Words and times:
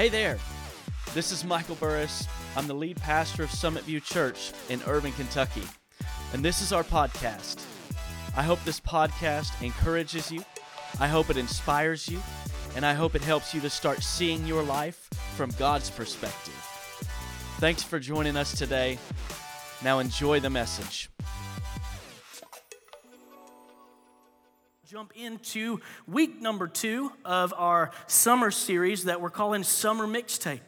Hey 0.00 0.08
there. 0.08 0.38
This 1.12 1.30
is 1.30 1.44
Michael 1.44 1.74
Burris. 1.74 2.26
I'm 2.56 2.66
the 2.66 2.72
lead 2.72 2.96
pastor 2.96 3.42
of 3.42 3.50
Summit 3.50 3.84
View 3.84 4.00
Church 4.00 4.50
in 4.70 4.80
Irvine, 4.86 5.12
Kentucky. 5.12 5.64
And 6.32 6.42
this 6.42 6.62
is 6.62 6.72
our 6.72 6.82
podcast. 6.82 7.62
I 8.34 8.42
hope 8.42 8.64
this 8.64 8.80
podcast 8.80 9.62
encourages 9.62 10.32
you. 10.32 10.42
I 10.98 11.06
hope 11.06 11.28
it 11.28 11.36
inspires 11.36 12.08
you. 12.08 12.18
And 12.74 12.86
I 12.86 12.94
hope 12.94 13.14
it 13.14 13.20
helps 13.20 13.52
you 13.52 13.60
to 13.60 13.68
start 13.68 14.02
seeing 14.02 14.46
your 14.46 14.62
life 14.62 15.06
from 15.36 15.50
God's 15.58 15.90
perspective. 15.90 16.54
Thanks 17.58 17.82
for 17.82 17.98
joining 17.98 18.38
us 18.38 18.56
today. 18.56 18.98
Now 19.84 19.98
enjoy 19.98 20.40
the 20.40 20.48
message. 20.48 21.10
Jump 25.00 25.12
into 25.16 25.80
week 26.06 26.42
number 26.42 26.68
two 26.68 27.10
of 27.24 27.54
our 27.56 27.90
summer 28.06 28.50
series 28.50 29.04
that 29.04 29.22
we're 29.22 29.30
calling 29.30 29.62
Summer 29.62 30.06
Mixtape. 30.06 30.60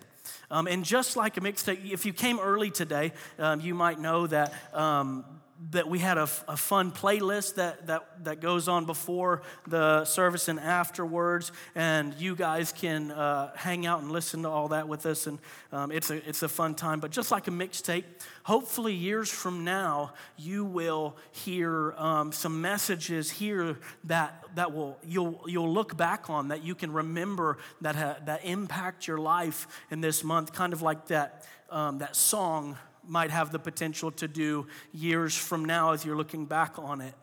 Um, 0.51 0.67
and 0.67 0.87
just 0.87 1.19
like 1.19 1.37
a 1.37 1.41
mixtape, 1.43 1.93
if 1.93 2.07
you 2.07 2.15
came 2.15 2.39
early 2.39 2.71
today, 2.71 3.13
um, 3.39 3.61
you 3.61 3.75
might 3.75 4.01
know 4.01 4.27
that 4.27 4.55
um, 4.73 5.27
that 5.71 5.89
we 5.89 5.99
had 5.99 6.19
a, 6.19 6.29
a, 6.49 6.57
fun 6.57 6.91
playlist 6.91 7.55
that, 7.55 7.87
that, 7.87 8.25
that 8.25 8.41
goes 8.41 8.69
on 8.69 8.85
before 8.85 9.43
the 9.69 10.05
service 10.05 10.49
and 10.49 10.59
afterwards, 10.59 11.53
and 11.75 12.15
you 12.15 12.35
guys 12.35 12.73
can 12.73 13.11
uh, 13.13 13.53
hang 13.55 13.87
out 13.87 14.03
and 14.03 14.11
listen 14.11 14.43
to 14.43 14.49
all 14.49 14.69
that 14.69 14.89
with 14.89 15.07
us, 15.07 15.27
and 15.27 15.39
um, 15.71 15.93
it's, 15.93 16.11
a, 16.11 16.29
it's 16.29 16.43
a 16.43 16.49
fun 16.49 16.75
time. 16.75 17.01
But 17.01 17.11
just 17.11 17.31
like 17.31 17.49
a 17.49 17.51
mixtape, 17.51 18.05
hopefully 18.43 18.95
years 18.95 19.31
from 19.31 19.65
now, 19.65 20.15
you 20.37 20.65
will 20.65 21.17
hear 21.31 21.93
um, 21.93 22.33
some 22.33 22.61
messages 22.61 23.31
here 23.31 23.79
that, 24.05 24.45
that 24.57 24.73
will, 24.75 24.99
you'll, 25.07 25.45
you'll 25.47 25.73
look 25.73 25.97
back 25.97 26.29
on, 26.29 26.49
that 26.49 26.65
you 26.65 26.75
can 26.75 26.93
remember 26.93 27.59
that, 27.81 27.95
ha- 27.95 28.17
that 28.27 28.45
impact 28.45 29.07
your 29.07 29.19
life 29.19 29.69
in 29.91 30.01
this 30.01 30.25
month, 30.25 30.53
kind 30.53 30.73
of 30.73 30.83
like 30.83 31.07
that, 31.07 31.47
um, 31.71 31.99
that 31.99 32.17
song 32.17 32.77
might 33.07 33.31
have 33.31 33.53
the 33.53 33.59
potential 33.59 34.11
to 34.13 34.29
do 34.29 34.67
years 34.93 35.37
from 35.37 35.65
now 35.65 35.93
as 35.93 36.05
you're 36.05 36.17
looking 36.17 36.47
back 36.47 36.79
on 36.79 37.01
it. 37.01 37.15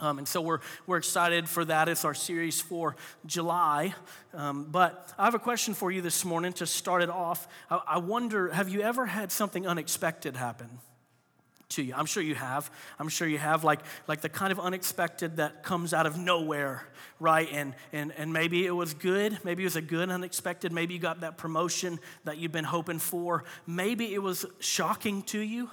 Um, 0.00 0.18
and 0.18 0.26
so 0.26 0.40
we're, 0.40 0.58
we're 0.86 0.96
excited 0.96 1.48
for 1.48 1.64
that. 1.66 1.88
It's 1.88 2.04
our 2.04 2.14
series 2.14 2.60
for 2.60 2.96
July. 3.26 3.94
Um, 4.32 4.64
but 4.64 5.12
I 5.16 5.24
have 5.24 5.34
a 5.34 5.38
question 5.38 5.72
for 5.72 5.92
you 5.92 6.02
this 6.02 6.24
morning 6.24 6.52
to 6.54 6.66
start 6.66 7.02
it 7.02 7.10
off. 7.10 7.46
I, 7.70 7.80
I 7.86 7.98
wonder 7.98 8.50
have 8.52 8.68
you 8.68 8.80
ever 8.80 9.06
had 9.06 9.30
something 9.30 9.66
unexpected 9.66 10.36
happen? 10.36 10.80
To 11.70 11.82
you. 11.82 11.94
I'm 11.96 12.06
sure 12.06 12.22
you 12.22 12.34
have. 12.34 12.70
I'm 12.98 13.08
sure 13.08 13.26
you 13.26 13.38
have, 13.38 13.64
like, 13.64 13.80
like 14.06 14.20
the 14.20 14.28
kind 14.28 14.52
of 14.52 14.60
unexpected 14.60 15.36
that 15.36 15.62
comes 15.62 15.92
out 15.92 16.06
of 16.06 16.18
nowhere, 16.18 16.82
right? 17.20 17.48
And, 17.52 17.74
and, 17.92 18.12
and 18.16 18.32
maybe 18.32 18.66
it 18.66 18.70
was 18.70 18.94
good. 18.94 19.38
Maybe 19.44 19.62
it 19.62 19.66
was 19.66 19.76
a 19.76 19.82
good 19.82 20.10
unexpected. 20.10 20.72
Maybe 20.72 20.94
you 20.94 21.00
got 21.00 21.20
that 21.20 21.36
promotion 21.36 21.98
that 22.24 22.38
you've 22.38 22.52
been 22.52 22.64
hoping 22.64 22.98
for. 22.98 23.44
Maybe 23.66 24.14
it 24.14 24.22
was 24.22 24.46
shocking 24.60 25.22
to 25.24 25.40
you. 25.40 25.70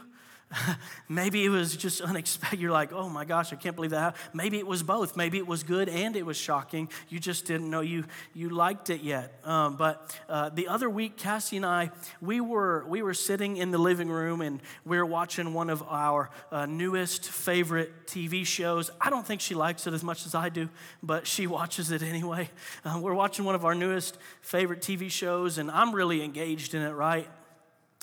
Maybe 1.09 1.45
it 1.45 1.49
was 1.49 1.75
just 1.75 2.01
unexpected. 2.01 2.59
You're 2.59 2.71
like, 2.71 2.91
oh 2.93 3.09
my 3.09 3.25
gosh, 3.25 3.53
I 3.53 3.55
can't 3.55 3.75
believe 3.75 3.91
that. 3.91 4.15
Maybe 4.33 4.57
it 4.57 4.67
was 4.67 4.83
both. 4.83 5.15
Maybe 5.15 5.37
it 5.37 5.47
was 5.47 5.63
good 5.63 5.89
and 5.89 6.15
it 6.15 6.25
was 6.25 6.37
shocking. 6.37 6.89
You 7.09 7.19
just 7.19 7.45
didn't 7.45 7.69
know 7.69 7.81
you, 7.81 8.05
you 8.33 8.49
liked 8.49 8.89
it 8.89 9.01
yet. 9.01 9.39
Um, 9.43 9.75
but 9.75 10.17
uh, 10.29 10.49
the 10.49 10.67
other 10.67 10.89
week, 10.89 11.17
Cassie 11.17 11.57
and 11.57 11.65
I, 11.65 11.91
we 12.21 12.41
were, 12.41 12.85
we 12.87 13.01
were 13.01 13.13
sitting 13.13 13.57
in 13.57 13.71
the 13.71 13.77
living 13.77 14.09
room 14.09 14.41
and 14.41 14.61
we 14.85 14.97
were 14.97 15.05
watching 15.05 15.53
one 15.53 15.69
of 15.69 15.83
our 15.83 16.29
uh, 16.51 16.65
newest 16.65 17.29
favorite 17.29 18.07
TV 18.07 18.45
shows. 18.45 18.91
I 18.99 19.09
don't 19.09 19.25
think 19.25 19.41
she 19.41 19.55
likes 19.55 19.87
it 19.87 19.93
as 19.93 20.03
much 20.03 20.25
as 20.25 20.35
I 20.35 20.49
do, 20.49 20.69
but 21.01 21.27
she 21.27 21.47
watches 21.51 21.91
it 21.91 22.03
anyway. 22.03 22.49
Uh, 22.83 22.99
we're 23.01 23.13
watching 23.13 23.45
one 23.45 23.55
of 23.55 23.65
our 23.65 23.75
newest 23.75 24.17
favorite 24.41 24.81
TV 24.81 25.09
shows, 25.09 25.57
and 25.57 25.71
I'm 25.71 25.93
really 25.93 26.23
engaged 26.23 26.73
in 26.73 26.81
it, 26.81 26.91
right? 26.91 27.27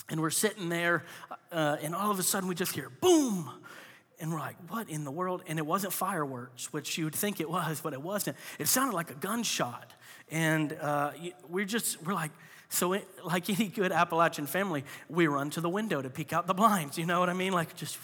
And 0.09 0.21
we're 0.21 0.29
sitting 0.29 0.69
there, 0.69 1.03
uh, 1.51 1.77
and 1.81 1.93
all 1.93 2.11
of 2.11 2.19
a 2.19 2.23
sudden 2.23 2.49
we 2.49 2.55
just 2.55 2.73
hear 2.73 2.89
boom. 3.01 3.49
And 4.19 4.31
we're 4.31 4.39
like, 4.39 4.57
what 4.67 4.89
in 4.89 5.03
the 5.05 5.11
world? 5.11 5.43
And 5.47 5.57
it 5.59 5.65
wasn't 5.65 5.93
fireworks, 5.93 6.73
which 6.73 6.97
you 6.97 7.05
would 7.05 7.15
think 7.15 7.39
it 7.39 7.49
was, 7.49 7.79
but 7.81 7.93
it 7.93 8.01
wasn't. 8.01 8.35
It 8.57 8.67
sounded 8.67 8.95
like 8.95 9.11
a 9.11 9.15
gunshot. 9.15 9.93
And 10.29 10.73
uh, 10.73 11.11
we're 11.47 11.65
just, 11.65 12.03
we're 12.03 12.13
like, 12.13 12.31
so, 12.71 12.93
it, 12.93 13.07
like 13.25 13.49
any 13.49 13.67
good 13.67 13.91
Appalachian 13.91 14.45
family, 14.45 14.83
we 15.09 15.25
run 15.25 15.49
to 15.51 15.61
the 15.61 15.69
window 15.69 16.03
to 16.03 16.09
peek 16.09 16.33
out 16.33 16.45
the 16.45 16.53
blinds. 16.53 16.99
You 16.99 17.07
know 17.07 17.19
what 17.19 17.27
I 17.27 17.33
mean? 17.33 17.51
Like, 17.51 17.75
just 17.75 17.97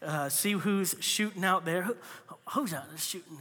uh, 0.00 0.28
see 0.28 0.52
who's 0.52 0.94
shooting 1.00 1.42
out 1.42 1.64
there. 1.64 1.82
Who, 1.82 1.96
who's 2.50 2.72
out 2.72 2.88
there 2.88 2.98
shooting? 2.98 3.32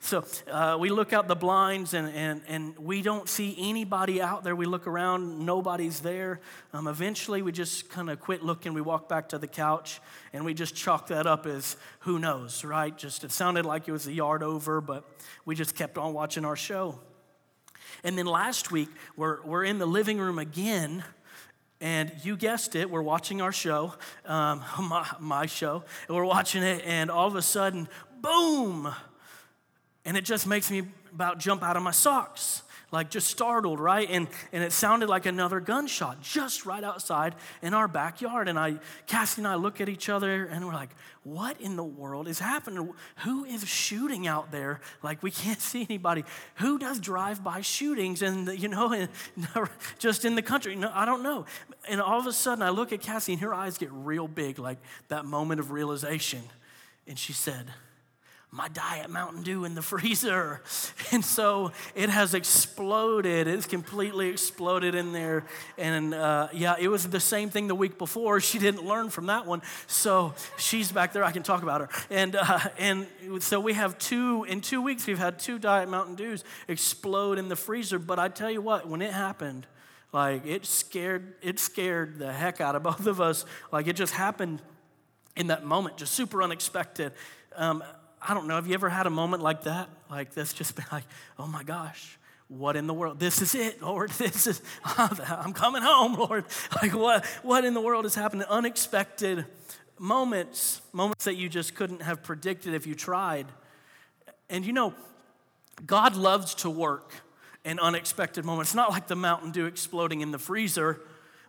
So, 0.00 0.24
uh, 0.50 0.78
we 0.80 0.88
look 0.88 1.12
out 1.12 1.28
the 1.28 1.36
blinds 1.36 1.92
and, 1.92 2.08
and, 2.08 2.40
and 2.48 2.78
we 2.78 3.02
don't 3.02 3.28
see 3.28 3.54
anybody 3.58 4.22
out 4.22 4.44
there. 4.44 4.56
We 4.56 4.64
look 4.64 4.86
around, 4.86 5.44
nobody's 5.44 6.00
there. 6.00 6.40
Um, 6.72 6.88
eventually, 6.88 7.42
we 7.42 7.52
just 7.52 7.90
kind 7.90 8.08
of 8.08 8.18
quit 8.18 8.42
looking. 8.42 8.72
We 8.72 8.80
walk 8.80 9.10
back 9.10 9.28
to 9.28 9.38
the 9.38 9.46
couch 9.46 10.00
and 10.32 10.42
we 10.46 10.54
just 10.54 10.74
chalk 10.74 11.08
that 11.08 11.26
up 11.26 11.44
as 11.44 11.76
who 12.00 12.18
knows, 12.18 12.64
right? 12.64 12.96
Just 12.96 13.24
it 13.24 13.30
sounded 13.30 13.66
like 13.66 13.88
it 13.88 13.92
was 13.92 14.06
a 14.06 14.12
yard 14.12 14.42
over, 14.42 14.80
but 14.80 15.06
we 15.44 15.54
just 15.54 15.74
kept 15.74 15.98
on 15.98 16.14
watching 16.14 16.46
our 16.46 16.56
show. 16.56 16.98
And 18.02 18.18
then 18.18 18.26
last 18.26 18.70
week, 18.70 18.88
we're, 19.16 19.42
we're 19.42 19.64
in 19.64 19.78
the 19.78 19.86
living 19.86 20.18
room 20.18 20.38
again. 20.38 21.04
And 21.80 22.12
you 22.22 22.36
guessed 22.36 22.74
it, 22.74 22.90
we're 22.90 23.02
watching 23.02 23.42
our 23.42 23.52
show, 23.52 23.94
um, 24.24 24.62
my, 24.80 25.06
my 25.20 25.46
show, 25.46 25.84
and 26.08 26.16
we're 26.16 26.24
watching 26.24 26.62
it, 26.62 26.82
and 26.86 27.10
all 27.10 27.26
of 27.26 27.36
a 27.36 27.42
sudden, 27.42 27.88
boom! 28.20 28.92
And 30.04 30.16
it 30.16 30.24
just 30.24 30.46
makes 30.46 30.70
me 30.70 30.84
about 31.12 31.38
jump 31.38 31.62
out 31.62 31.76
of 31.76 31.82
my 31.82 31.90
socks 31.90 32.62
like 32.90 33.10
just 33.10 33.28
startled, 33.28 33.80
right? 33.80 34.08
And, 34.10 34.28
and 34.52 34.62
it 34.62 34.72
sounded 34.72 35.08
like 35.08 35.26
another 35.26 35.60
gunshot 35.60 36.20
just 36.20 36.64
right 36.64 36.84
outside 36.84 37.34
in 37.62 37.74
our 37.74 37.88
backyard. 37.88 38.48
And 38.48 38.58
I, 38.58 38.76
Cassie 39.06 39.40
and 39.40 39.48
I 39.48 39.56
look 39.56 39.80
at 39.80 39.88
each 39.88 40.08
other 40.08 40.46
and 40.46 40.66
we're 40.66 40.74
like, 40.74 40.90
what 41.24 41.60
in 41.60 41.76
the 41.76 41.84
world 41.84 42.28
is 42.28 42.38
happening? 42.38 42.92
Who 43.24 43.44
is 43.44 43.66
shooting 43.66 44.26
out 44.26 44.52
there? 44.52 44.80
Like 45.02 45.22
we 45.22 45.30
can't 45.30 45.60
see 45.60 45.82
anybody. 45.82 46.24
Who 46.56 46.78
does 46.78 47.00
drive-by 47.00 47.62
shootings 47.62 48.22
and 48.22 48.48
you 48.58 48.68
know, 48.68 49.06
just 49.98 50.24
in 50.24 50.34
the 50.34 50.42
country? 50.42 50.76
No, 50.76 50.90
I 50.94 51.04
don't 51.04 51.22
know. 51.22 51.46
And 51.88 52.00
all 52.00 52.20
of 52.20 52.26
a 52.26 52.32
sudden 52.32 52.62
I 52.62 52.70
look 52.70 52.92
at 52.92 53.00
Cassie 53.00 53.32
and 53.32 53.42
her 53.42 53.54
eyes 53.54 53.78
get 53.78 53.90
real 53.92 54.28
big, 54.28 54.58
like 54.58 54.78
that 55.08 55.24
moment 55.24 55.60
of 55.60 55.70
realization. 55.70 56.42
And 57.06 57.18
she 57.18 57.32
said, 57.32 57.66
my 58.54 58.68
diet 58.68 59.10
Mountain 59.10 59.42
Dew 59.42 59.64
in 59.64 59.74
the 59.74 59.82
freezer. 59.94 60.62
And 61.10 61.24
so 61.24 61.72
it 61.96 62.08
has 62.08 62.34
exploded. 62.34 63.48
It's 63.48 63.66
completely 63.66 64.28
exploded 64.28 64.94
in 64.94 65.12
there. 65.12 65.44
And 65.76 66.14
uh, 66.14 66.48
yeah, 66.52 66.76
it 66.78 66.86
was 66.86 67.08
the 67.08 67.18
same 67.18 67.50
thing 67.50 67.66
the 67.66 67.74
week 67.74 67.98
before. 67.98 68.40
She 68.40 68.60
didn't 68.60 68.84
learn 68.84 69.10
from 69.10 69.26
that 69.26 69.44
one. 69.44 69.60
So 69.88 70.34
she's 70.56 70.92
back 70.92 71.12
there. 71.12 71.24
I 71.24 71.32
can 71.32 71.42
talk 71.42 71.64
about 71.64 71.80
her. 71.80 71.88
And, 72.10 72.36
uh, 72.36 72.60
and 72.78 73.08
so 73.40 73.58
we 73.58 73.72
have 73.72 73.98
two, 73.98 74.44
in 74.44 74.60
two 74.60 74.80
weeks, 74.80 75.04
we've 75.08 75.18
had 75.18 75.40
two 75.40 75.58
Diet 75.58 75.88
Mountain 75.88 76.14
Dews 76.14 76.44
explode 76.68 77.38
in 77.38 77.48
the 77.48 77.56
freezer. 77.56 77.98
But 77.98 78.20
I 78.20 78.28
tell 78.28 78.50
you 78.52 78.62
what, 78.62 78.88
when 78.88 79.02
it 79.02 79.12
happened, 79.12 79.66
like 80.12 80.46
it 80.46 80.64
scared, 80.64 81.34
it 81.42 81.58
scared 81.58 82.20
the 82.20 82.32
heck 82.32 82.60
out 82.60 82.76
of 82.76 82.84
both 82.84 83.08
of 83.08 83.20
us. 83.20 83.44
Like 83.72 83.88
it 83.88 83.96
just 83.96 84.14
happened 84.14 84.62
in 85.36 85.48
that 85.48 85.64
moment, 85.64 85.96
just 85.96 86.12
super 86.12 86.40
unexpected. 86.40 87.10
Um, 87.56 87.82
I 88.26 88.32
don't 88.32 88.46
know, 88.46 88.54
have 88.54 88.66
you 88.66 88.74
ever 88.74 88.88
had 88.88 89.06
a 89.06 89.10
moment 89.10 89.42
like 89.42 89.64
that? 89.64 89.90
Like 90.10 90.32
that's 90.32 90.54
just 90.54 90.76
been 90.76 90.86
like, 90.90 91.04
oh 91.38 91.46
my 91.46 91.62
gosh, 91.62 92.18
what 92.48 92.74
in 92.76 92.86
the 92.86 92.94
world? 92.94 93.18
This 93.18 93.42
is 93.42 93.54
it, 93.54 93.82
Lord. 93.82 94.10
This 94.18 94.46
is, 94.46 94.62
I'm 94.84 95.52
coming 95.52 95.82
home, 95.82 96.14
Lord. 96.14 96.44
Like, 96.80 96.94
what, 96.94 97.26
what 97.42 97.64
in 97.64 97.74
the 97.74 97.80
world 97.80 98.06
is 98.06 98.14
happening? 98.14 98.46
Unexpected 98.48 99.44
moments, 99.98 100.80
moments 100.92 101.24
that 101.24 101.34
you 101.34 101.48
just 101.48 101.74
couldn't 101.74 102.02
have 102.02 102.22
predicted 102.22 102.74
if 102.74 102.86
you 102.86 102.94
tried. 102.94 103.46
And 104.48 104.64
you 104.64 104.72
know, 104.72 104.94
God 105.84 106.16
loves 106.16 106.54
to 106.56 106.70
work 106.70 107.12
in 107.64 107.78
unexpected 107.78 108.44
moments. 108.44 108.70
It's 108.70 108.76
not 108.76 108.90
like 108.90 109.06
the 109.06 109.16
Mountain 109.16 109.50
Dew 109.50 109.66
exploding 109.66 110.20
in 110.20 110.30
the 110.30 110.38
freezer, 110.38 111.00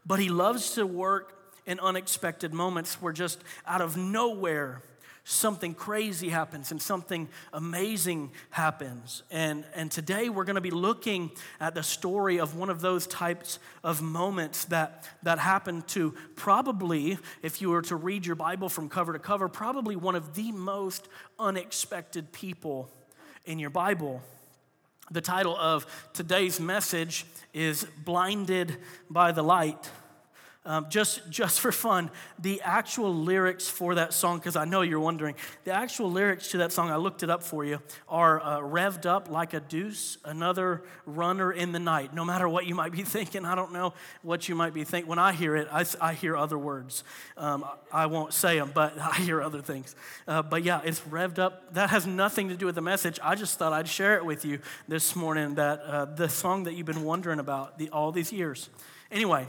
but 0.06 0.20
He 0.20 0.30
loves 0.30 0.72
to 0.76 0.86
work 0.86 1.32
in 1.66 1.80
unexpected 1.80 2.54
moments 2.54 3.02
where 3.02 3.14
just 3.14 3.44
out 3.66 3.82
of 3.82 3.98
nowhere, 3.98 4.82
something 5.26 5.74
crazy 5.74 6.30
happens 6.30 6.72
and 6.72 6.80
something 6.80 7.28
amazing 7.52 8.32
happens. 8.52 9.24
And, 9.32 9.66
and 9.74 9.90
today 9.90 10.30
we're 10.30 10.44
going 10.44 10.56
to 10.56 10.62
be 10.62 10.72
looking 10.72 11.32
at 11.60 11.74
the 11.74 11.82
story 11.82 12.40
of 12.40 12.56
one 12.56 12.70
of 12.70 12.80
those 12.80 13.08
types 13.08 13.58
of 13.84 14.04
moments 14.04 14.66
that, 14.66 15.10
that 15.24 15.40
happened 15.40 15.88
to 15.90 16.14
probably, 16.36 17.18
if 17.42 17.60
you 17.60 17.72
were 17.72 17.82
to 17.82 17.96
read 17.96 18.26
your 18.26 18.36
Bible 18.36 18.70
from 18.70 18.88
cover 18.88 19.14
to 19.14 19.20
cover, 19.20 19.50
probably 19.50 19.96
one 19.96 20.16
of 20.16 20.36
the 20.36 20.52
most 20.52 21.08
unexpected 21.40 22.32
people 22.32 22.92
in 23.46 23.58
your 23.58 23.72
Bible. 23.72 24.22
The 25.10 25.22
title 25.22 25.58
of 25.58 25.88
today's 26.14 26.60
message 26.60 27.26
is 27.52 27.84
Blinded 28.06 28.78
by 29.10 29.32
the 29.32 29.44
Light. 29.44 29.90
Um, 30.68 30.88
just, 30.90 31.30
just 31.30 31.60
for 31.60 31.72
fun, 31.72 32.10
the 32.40 32.60
actual 32.62 33.14
lyrics 33.14 33.70
for 33.70 33.96
that 33.96 34.14
song, 34.14 34.40
because 34.40 34.56
I 34.56 34.66
know 34.66 34.82
you're 34.82 35.00
wondering, 35.00 35.36
the 35.64 35.72
actual 35.72 36.12
lyrics 36.12 36.50
to 36.52 36.58
that 36.58 36.72
song, 36.72 36.90
I 36.90 36.96
looked 36.96 37.22
it 37.22 37.30
up 37.30 37.44
for 37.44 37.64
you, 37.64 37.80
are 38.10 38.42
uh, 38.42 38.60
revved 38.62 39.06
up 39.06 39.30
like 39.30 39.54
a 39.54 39.60
deuce, 39.60 40.18
another 40.26 40.82
runner 41.06 41.52
in 41.52 41.72
the 41.72 41.80
night. 41.80 42.16
No 42.16 42.26
matter 42.26 42.50
what 42.50 42.66
you 42.66 42.74
might 42.74 42.92
be 42.92 43.02
thinking, 43.04 43.46
I 43.46 43.54
don't 43.54 43.74
know 43.74 43.94
what 44.24 44.50
you 44.50 44.56
might 44.56 44.74
be 44.74 44.84
thinking. 44.84 45.08
When 45.08 45.20
I 45.20 45.34
hear 45.34 45.56
it, 45.56 45.68
I, 45.72 45.86
I 46.02 46.14
hear 46.14 46.36
other 46.36 46.58
words. 46.58 47.04
Um, 47.38 47.64
I 47.92 48.08
won't 48.08 48.34
say 48.34 48.58
them, 48.58 48.72
but 48.74 48.98
I 49.00 49.18
hear 49.18 49.44
other 49.44 49.62
things. 49.62 49.96
Uh, 50.28 50.42
but 50.42 50.64
yeah, 50.64 50.82
it's 50.84 51.02
revved 51.02 51.38
up. 51.38 51.76
That 51.76 51.92
has 51.92 52.08
nothing 52.08 52.50
to 52.50 52.58
do 52.58 52.66
with 52.66 52.76
the 52.76 52.82
message. 52.82 53.20
I 53.22 53.36
just 53.36 53.60
thought 53.60 53.72
I'd 53.72 53.88
share 53.88 54.16
it 54.16 54.26
with 54.26 54.44
you 54.44 54.58
this 54.88 55.16
morning 55.16 55.56
that 55.56 55.82
uh, 55.82 56.06
the 56.06 56.28
song 56.28 56.64
that 56.64 56.74
you've 56.74 56.88
been 56.88 57.04
wondering 57.04 57.38
about 57.38 57.78
the, 57.78 57.90
all 57.90 58.12
these 58.12 58.34
years. 58.34 58.70
Anyway, 59.12 59.48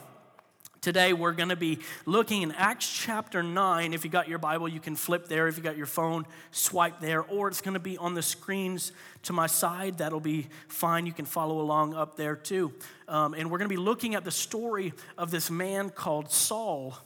Today, 0.86 1.12
we're 1.12 1.32
going 1.32 1.48
to 1.48 1.56
be 1.56 1.80
looking 2.04 2.42
in 2.42 2.52
Acts 2.52 2.88
chapter 2.88 3.42
9. 3.42 3.92
If 3.92 4.04
you 4.04 4.10
got 4.10 4.28
your 4.28 4.38
Bible, 4.38 4.68
you 4.68 4.78
can 4.78 4.94
flip 4.94 5.26
there. 5.26 5.48
If 5.48 5.56
you 5.56 5.62
got 5.64 5.76
your 5.76 5.84
phone, 5.84 6.26
swipe 6.52 7.00
there, 7.00 7.24
or 7.24 7.48
it's 7.48 7.60
going 7.60 7.74
to 7.74 7.80
be 7.80 7.98
on 7.98 8.14
the 8.14 8.22
screens 8.22 8.92
to 9.24 9.32
my 9.32 9.48
side. 9.48 9.98
That'll 9.98 10.20
be 10.20 10.46
fine. 10.68 11.04
You 11.04 11.12
can 11.12 11.24
follow 11.24 11.60
along 11.60 11.94
up 11.94 12.16
there 12.16 12.36
too. 12.36 12.72
Um, 13.08 13.34
and 13.34 13.50
we're 13.50 13.58
going 13.58 13.68
to 13.68 13.74
be 13.74 13.82
looking 13.82 14.14
at 14.14 14.22
the 14.22 14.30
story 14.30 14.92
of 15.18 15.32
this 15.32 15.50
man 15.50 15.90
called 15.90 16.30
Saul. 16.30 16.96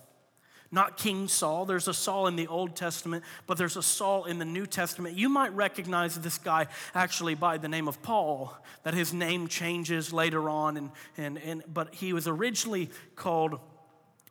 Not 0.70 0.98
King 0.98 1.26
Saul. 1.26 1.64
There's 1.64 1.88
a 1.88 1.94
Saul 1.94 2.26
in 2.26 2.36
the 2.36 2.48
Old 2.48 2.76
Testament, 2.76 3.24
but 3.46 3.56
there's 3.56 3.78
a 3.78 3.82
Saul 3.82 4.26
in 4.26 4.38
the 4.38 4.44
New 4.44 4.66
Testament. 4.66 5.16
You 5.16 5.30
might 5.30 5.54
recognize 5.54 6.16
this 6.16 6.36
guy 6.36 6.66
actually 6.94 7.34
by 7.34 7.56
the 7.56 7.68
name 7.68 7.88
of 7.88 8.02
Paul, 8.02 8.54
that 8.82 8.92
his 8.92 9.14
name 9.14 9.48
changes 9.48 10.12
later 10.12 10.50
on, 10.50 10.76
and, 10.76 10.90
and, 11.16 11.38
and, 11.38 11.64
but 11.66 11.94
he 11.94 12.12
was 12.12 12.28
originally 12.28 12.90
called 13.16 13.58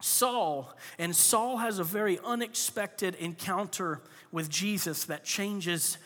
Saul, 0.02 0.74
and 0.98 1.16
Saul 1.16 1.58
has 1.58 1.80
a 1.80 1.84
very 1.84 2.20
unexpected 2.24 3.16
encounter 3.16 4.02
with 4.32 4.50
Jesus 4.50 5.06
that 5.06 5.24
changes 5.24 5.98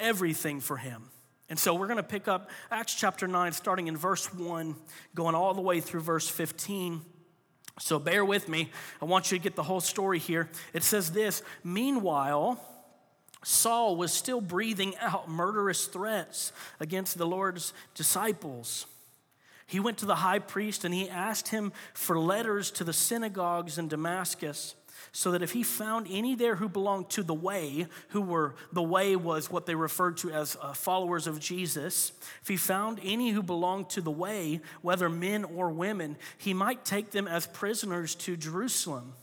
everything 0.00 0.60
for 0.60 0.76
him. 0.78 1.10
And 1.48 1.58
so 1.58 1.74
we're 1.74 1.86
going 1.86 1.98
to 1.98 2.02
pick 2.02 2.28
up 2.28 2.48
Acts 2.70 2.94
chapter 2.94 3.28
9, 3.28 3.52
starting 3.52 3.88
in 3.88 3.96
verse 3.96 4.32
1, 4.32 4.74
going 5.14 5.34
all 5.34 5.52
the 5.52 5.60
way 5.60 5.80
through 5.80 6.00
verse 6.00 6.26
15. 6.26 7.02
So 7.78 7.98
bear 7.98 8.24
with 8.24 8.48
me. 8.48 8.70
I 9.00 9.04
want 9.04 9.30
you 9.30 9.38
to 9.38 9.42
get 9.42 9.56
the 9.56 9.62
whole 9.62 9.80
story 9.80 10.18
here. 10.18 10.48
It 10.72 10.82
says 10.82 11.12
this 11.12 11.42
Meanwhile, 11.62 12.58
Saul 13.44 13.96
was 13.96 14.12
still 14.12 14.40
breathing 14.40 14.94
out 15.00 15.28
murderous 15.28 15.86
threats 15.86 16.52
against 16.80 17.18
the 17.18 17.26
Lord's 17.26 17.74
disciples. 17.94 18.86
He 19.72 19.80
went 19.80 19.96
to 19.98 20.06
the 20.06 20.16
high 20.16 20.38
priest 20.38 20.84
and 20.84 20.92
he 20.92 21.08
asked 21.08 21.48
him 21.48 21.72
for 21.94 22.18
letters 22.18 22.70
to 22.72 22.84
the 22.84 22.92
synagogues 22.92 23.78
in 23.78 23.88
Damascus 23.88 24.74
so 25.12 25.30
that 25.30 25.42
if 25.42 25.52
he 25.52 25.62
found 25.62 26.08
any 26.10 26.34
there 26.34 26.56
who 26.56 26.68
belonged 26.68 27.08
to 27.08 27.22
the 27.22 27.32
way, 27.32 27.86
who 28.08 28.20
were, 28.20 28.54
the 28.70 28.82
way 28.82 29.16
was 29.16 29.50
what 29.50 29.64
they 29.64 29.74
referred 29.74 30.18
to 30.18 30.30
as 30.30 30.58
uh, 30.60 30.74
followers 30.74 31.26
of 31.26 31.40
Jesus, 31.40 32.12
if 32.42 32.48
he 32.48 32.58
found 32.58 33.00
any 33.02 33.30
who 33.30 33.42
belonged 33.42 33.88
to 33.88 34.02
the 34.02 34.10
way, 34.10 34.60
whether 34.82 35.08
men 35.08 35.42
or 35.42 35.70
women, 35.70 36.18
he 36.36 36.52
might 36.52 36.84
take 36.84 37.10
them 37.10 37.26
as 37.26 37.46
prisoners 37.46 38.14
to 38.16 38.36
Jerusalem. 38.36 39.14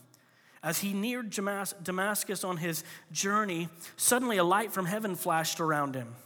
As 0.64 0.80
he 0.80 0.92
neared 0.92 1.30
Damascus 1.30 2.42
on 2.42 2.56
his 2.56 2.82
journey, 3.12 3.68
suddenly 3.96 4.38
a 4.38 4.44
light 4.44 4.72
from 4.72 4.86
heaven 4.86 5.14
flashed 5.14 5.60
around 5.60 5.94
him. 5.94 6.16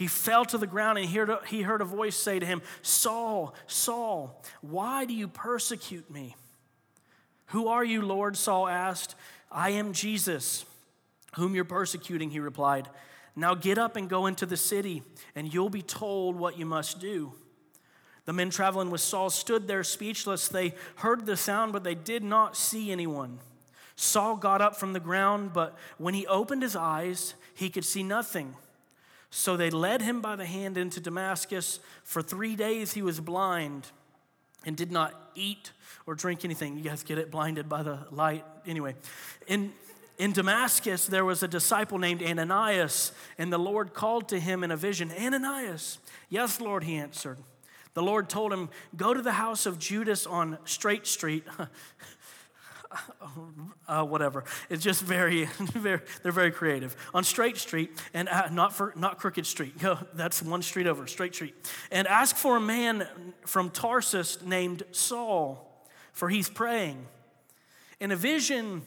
He 0.00 0.06
fell 0.06 0.46
to 0.46 0.56
the 0.56 0.66
ground 0.66 0.96
and 0.96 1.06
he 1.06 1.60
heard 1.60 1.82
a 1.82 1.84
voice 1.84 2.16
say 2.16 2.38
to 2.38 2.46
him, 2.46 2.62
Saul, 2.80 3.54
Saul, 3.66 4.42
why 4.62 5.04
do 5.04 5.12
you 5.12 5.28
persecute 5.28 6.10
me? 6.10 6.36
Who 7.48 7.68
are 7.68 7.84
you, 7.84 8.00
Lord? 8.00 8.34
Saul 8.34 8.66
asked. 8.66 9.14
I 9.52 9.72
am 9.72 9.92
Jesus, 9.92 10.64
whom 11.34 11.54
you're 11.54 11.66
persecuting, 11.66 12.30
he 12.30 12.40
replied. 12.40 12.88
Now 13.36 13.52
get 13.54 13.76
up 13.76 13.94
and 13.94 14.08
go 14.08 14.24
into 14.24 14.46
the 14.46 14.56
city, 14.56 15.02
and 15.34 15.52
you'll 15.52 15.68
be 15.68 15.82
told 15.82 16.34
what 16.34 16.58
you 16.58 16.64
must 16.64 16.98
do. 16.98 17.34
The 18.24 18.32
men 18.32 18.48
traveling 18.48 18.90
with 18.90 19.02
Saul 19.02 19.28
stood 19.28 19.68
there 19.68 19.84
speechless. 19.84 20.48
They 20.48 20.72
heard 20.94 21.26
the 21.26 21.36
sound, 21.36 21.74
but 21.74 21.84
they 21.84 21.94
did 21.94 22.24
not 22.24 22.56
see 22.56 22.90
anyone. 22.90 23.38
Saul 23.96 24.36
got 24.36 24.62
up 24.62 24.76
from 24.76 24.94
the 24.94 24.98
ground, 24.98 25.52
but 25.52 25.76
when 25.98 26.14
he 26.14 26.26
opened 26.26 26.62
his 26.62 26.74
eyes, 26.74 27.34
he 27.52 27.68
could 27.68 27.84
see 27.84 28.02
nothing. 28.02 28.54
So 29.30 29.56
they 29.56 29.70
led 29.70 30.02
him 30.02 30.20
by 30.20 30.36
the 30.36 30.44
hand 30.44 30.76
into 30.76 31.00
Damascus. 31.00 31.78
For 32.02 32.20
three 32.20 32.56
days 32.56 32.92
he 32.92 33.02
was 33.02 33.20
blind 33.20 33.86
and 34.66 34.76
did 34.76 34.90
not 34.90 35.14
eat 35.34 35.72
or 36.06 36.14
drink 36.14 36.44
anything. 36.44 36.76
You 36.76 36.84
guys 36.84 37.02
get 37.02 37.18
it? 37.18 37.30
Blinded 37.30 37.68
by 37.68 37.82
the 37.82 38.00
light. 38.10 38.44
Anyway, 38.66 38.96
in, 39.46 39.72
in 40.18 40.32
Damascus, 40.32 41.06
there 41.06 41.24
was 41.24 41.42
a 41.42 41.48
disciple 41.48 41.98
named 41.98 42.22
Ananias, 42.22 43.12
and 43.38 43.52
the 43.52 43.58
Lord 43.58 43.94
called 43.94 44.28
to 44.30 44.40
him 44.40 44.64
in 44.64 44.70
a 44.70 44.76
vision 44.76 45.12
Ananias. 45.18 45.98
Yes, 46.28 46.60
Lord, 46.60 46.84
he 46.84 46.96
answered. 46.96 47.38
The 47.94 48.02
Lord 48.02 48.28
told 48.28 48.52
him, 48.52 48.68
Go 48.96 49.14
to 49.14 49.22
the 49.22 49.32
house 49.32 49.66
of 49.66 49.78
Judas 49.78 50.26
on 50.26 50.58
Straight 50.64 51.06
Street. 51.06 51.44
uh, 53.88 54.04
whatever. 54.04 54.44
It's 54.68 54.82
just 54.82 55.02
very, 55.02 55.44
very, 55.58 56.00
they're 56.22 56.32
very 56.32 56.50
creative. 56.50 56.96
On 57.14 57.24
Straight 57.24 57.56
Street, 57.56 57.90
and 58.14 58.28
uh, 58.28 58.48
not 58.50 58.72
for 58.72 58.92
not 58.96 59.18
Crooked 59.18 59.46
Street. 59.46 59.74
That's 60.14 60.42
one 60.42 60.62
street 60.62 60.86
over, 60.86 61.06
Straight 61.06 61.34
Street. 61.34 61.54
And 61.90 62.06
ask 62.06 62.36
for 62.36 62.56
a 62.56 62.60
man 62.60 63.06
from 63.46 63.70
Tarsus 63.70 64.42
named 64.42 64.82
Saul, 64.92 65.86
for 66.12 66.28
he's 66.28 66.48
praying. 66.48 67.06
In 68.00 68.10
a 68.12 68.16
vision, 68.16 68.82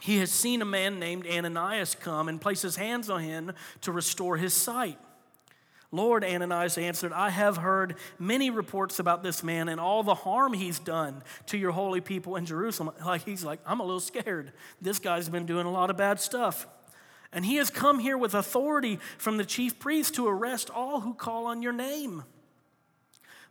he 0.00 0.18
has 0.18 0.30
seen 0.30 0.62
a 0.62 0.66
man 0.66 0.98
named 0.98 1.26
Ananias 1.26 1.94
come 1.94 2.28
and 2.28 2.40
place 2.40 2.62
his 2.62 2.76
hands 2.76 3.10
on 3.10 3.22
him 3.22 3.52
to 3.82 3.92
restore 3.92 4.36
his 4.36 4.54
sight. 4.54 4.98
Lord, 5.96 6.24
Ananias 6.24 6.76
answered, 6.76 7.12
I 7.12 7.30
have 7.30 7.56
heard 7.56 7.96
many 8.18 8.50
reports 8.50 8.98
about 8.98 9.22
this 9.22 9.42
man 9.42 9.68
and 9.68 9.80
all 9.80 10.02
the 10.02 10.14
harm 10.14 10.52
he's 10.52 10.78
done 10.78 11.22
to 11.46 11.56
your 11.56 11.72
holy 11.72 12.00
people 12.00 12.36
in 12.36 12.44
Jerusalem. 12.44 12.94
Like 13.04 13.24
he's 13.24 13.44
like, 13.44 13.60
I'm 13.66 13.80
a 13.80 13.84
little 13.84 14.00
scared. 14.00 14.52
This 14.80 14.98
guy's 14.98 15.28
been 15.28 15.46
doing 15.46 15.66
a 15.66 15.70
lot 15.70 15.90
of 15.90 15.96
bad 15.96 16.20
stuff. 16.20 16.66
And 17.32 17.44
he 17.44 17.56
has 17.56 17.70
come 17.70 17.98
here 17.98 18.18
with 18.18 18.34
authority 18.34 18.98
from 19.18 19.38
the 19.38 19.44
chief 19.44 19.78
priest 19.78 20.14
to 20.14 20.28
arrest 20.28 20.70
all 20.70 21.00
who 21.00 21.14
call 21.14 21.46
on 21.46 21.62
your 21.62 21.72
name. 21.72 22.24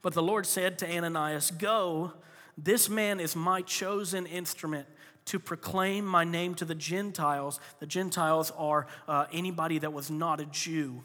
But 0.02 0.14
the 0.14 0.24
Lord 0.24 0.46
said 0.46 0.78
to 0.80 0.90
Ananias, 0.90 1.52
Go, 1.52 2.14
this 2.58 2.90
man 2.90 3.20
is 3.20 3.36
my 3.36 3.62
chosen 3.62 4.26
instrument 4.28 4.88
to 5.26 5.40
proclaim 5.40 6.06
my 6.06 6.24
name 6.24 6.54
to 6.56 6.66
the 6.66 6.76
Gentiles. 6.76 7.60
The 7.80 7.88
Gentiles 7.88 8.52
are 8.56 8.86
uh, 9.08 9.26
anybody 9.34 9.80
that 9.80 9.92
was 9.92 10.12
not 10.12 10.40
a 10.40 10.46
Jew 10.46 11.04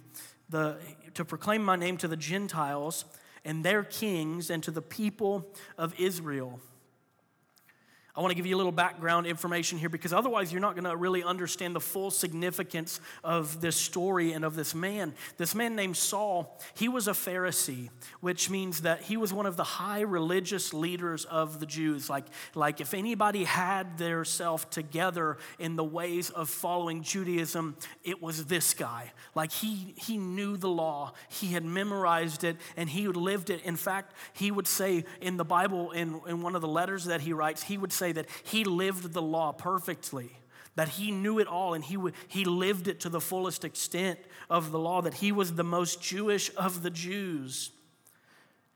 the, 0.50 0.76
to 1.14 1.24
proclaim 1.24 1.64
my 1.64 1.76
name 1.76 1.96
to 1.98 2.08
the 2.08 2.16
Gentiles 2.16 3.04
and 3.44 3.64
their 3.64 3.82
kings 3.82 4.50
and 4.50 4.62
to 4.62 4.70
the 4.70 4.82
people 4.82 5.48
of 5.78 5.98
Israel. 5.98 6.60
I 8.20 8.22
want 8.22 8.32
to 8.32 8.36
give 8.36 8.44
you 8.44 8.54
a 8.54 8.58
little 8.58 8.70
background 8.70 9.26
information 9.26 9.78
here 9.78 9.88
because 9.88 10.12
otherwise 10.12 10.52
you're 10.52 10.60
not 10.60 10.74
going 10.74 10.84
to 10.84 10.94
really 10.94 11.24
understand 11.24 11.74
the 11.74 11.80
full 11.80 12.10
significance 12.10 13.00
of 13.24 13.62
this 13.62 13.76
story 13.76 14.32
and 14.32 14.44
of 14.44 14.56
this 14.56 14.74
man. 14.74 15.14
This 15.38 15.54
man 15.54 15.74
named 15.74 15.96
Saul, 15.96 16.60
he 16.74 16.86
was 16.86 17.08
a 17.08 17.12
Pharisee, 17.12 17.88
which 18.20 18.50
means 18.50 18.82
that 18.82 19.00
he 19.00 19.16
was 19.16 19.32
one 19.32 19.46
of 19.46 19.56
the 19.56 19.64
high 19.64 20.02
religious 20.02 20.74
leaders 20.74 21.24
of 21.24 21.60
the 21.60 21.64
Jews. 21.64 22.10
Like, 22.10 22.26
like 22.54 22.82
if 22.82 22.92
anybody 22.92 23.44
had 23.44 23.96
their 23.96 24.26
self 24.26 24.68
together 24.68 25.38
in 25.58 25.76
the 25.76 25.84
ways 25.84 26.28
of 26.28 26.50
following 26.50 27.02
Judaism, 27.02 27.74
it 28.04 28.20
was 28.20 28.44
this 28.44 28.74
guy. 28.74 29.12
Like 29.34 29.50
he, 29.50 29.94
he 29.96 30.18
knew 30.18 30.58
the 30.58 30.68
law, 30.68 31.14
he 31.30 31.54
had 31.54 31.64
memorized 31.64 32.44
it, 32.44 32.58
and 32.76 32.90
he 32.90 33.08
lived 33.08 33.48
it. 33.48 33.62
In 33.62 33.76
fact, 33.76 34.12
he 34.34 34.50
would 34.50 34.66
say 34.66 35.06
in 35.22 35.38
the 35.38 35.44
Bible, 35.46 35.92
in, 35.92 36.20
in 36.26 36.42
one 36.42 36.54
of 36.54 36.60
the 36.60 36.68
letters 36.68 37.06
that 37.06 37.22
he 37.22 37.32
writes, 37.32 37.62
he 37.62 37.78
would 37.78 37.94
say 37.94 38.09
that 38.12 38.26
he 38.42 38.64
lived 38.64 39.12
the 39.12 39.22
law 39.22 39.52
perfectly, 39.52 40.30
that 40.76 40.88
he 40.88 41.10
knew 41.10 41.38
it 41.38 41.46
all 41.46 41.74
and 41.74 41.84
he, 41.84 41.98
he 42.28 42.44
lived 42.44 42.88
it 42.88 43.00
to 43.00 43.08
the 43.08 43.20
fullest 43.20 43.64
extent 43.64 44.18
of 44.48 44.72
the 44.72 44.78
law, 44.78 45.02
that 45.02 45.14
he 45.14 45.32
was 45.32 45.54
the 45.54 45.64
most 45.64 46.00
Jewish 46.00 46.50
of 46.56 46.82
the 46.82 46.90
Jews. 46.90 47.70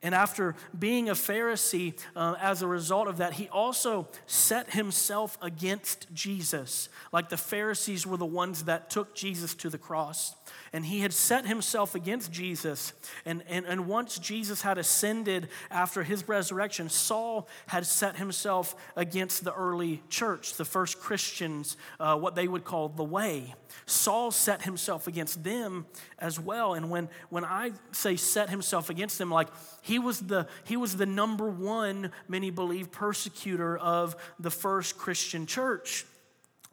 And 0.05 0.15
after 0.15 0.55
being 0.79 1.09
a 1.09 1.15
Pharisee, 1.15 1.99
uh, 2.15 2.35
as 2.39 2.61
a 2.61 2.67
result 2.67 3.09
of 3.09 3.17
that, 3.17 3.33
he 3.33 3.49
also 3.49 4.07
set 4.27 4.75
himself 4.75 5.39
against 5.41 6.07
Jesus. 6.13 6.91
Like 7.11 7.31
the 7.31 7.39
Pharisees 7.39 8.07
were 8.07 8.19
the 8.19 8.27
ones 8.27 8.65
that 8.65 8.91
took 8.91 9.15
Jesus 9.15 9.55
to 9.57 9.71
the 9.71 9.79
cross 9.79 10.35
and 10.75 10.85
he 10.85 11.01
had 11.01 11.13
set 11.13 11.47
himself 11.47 11.95
against 11.95 12.33
Jesus. 12.33 12.93
And, 13.25 13.45
and, 13.49 13.65
and 13.65 13.87
once 13.87 14.19
Jesus 14.19 14.63
had 14.63 14.77
ascended 14.77 15.49
after 15.71 16.03
his 16.03 16.27
resurrection, 16.27 16.89
Saul 16.89 17.49
had 17.69 17.87
set 17.87 18.17
himself 18.17 18.75
against 18.97 19.45
the 19.45 19.55
early 19.55 20.03
church, 20.09 20.55
the 20.55 20.65
first 20.65 20.99
Christians, 20.99 21.77
uh, 22.01 22.17
what 22.17 22.35
they 22.35 22.49
would 22.49 22.65
call 22.65 22.89
the 22.89 23.05
way. 23.05 23.55
Saul 23.87 24.33
set 24.33 24.63
himself 24.63 25.07
against 25.07 25.45
them 25.45 25.87
as 26.19 26.41
well. 26.41 26.75
And 26.75 26.91
when, 26.91 27.09
when 27.29 27.45
I 27.45 27.71
say 27.93 28.17
set 28.17 28.51
himself 28.51 28.91
against 28.91 29.19
them, 29.19 29.31
like 29.31 29.49
he 29.81 29.94
he 29.95 30.01
was 30.01 30.19
the, 30.19 30.49
he 30.65 30.77
was 30.77 30.97
the 30.97 31.07
number 31.07 31.49
one, 31.49 32.11
many 32.27 32.51
believe, 32.51 32.91
persecutor 32.91 33.77
of 33.77 34.17
the 34.41 34.51
first 34.51 34.99
Christian 34.99 35.47
church. 35.47 36.05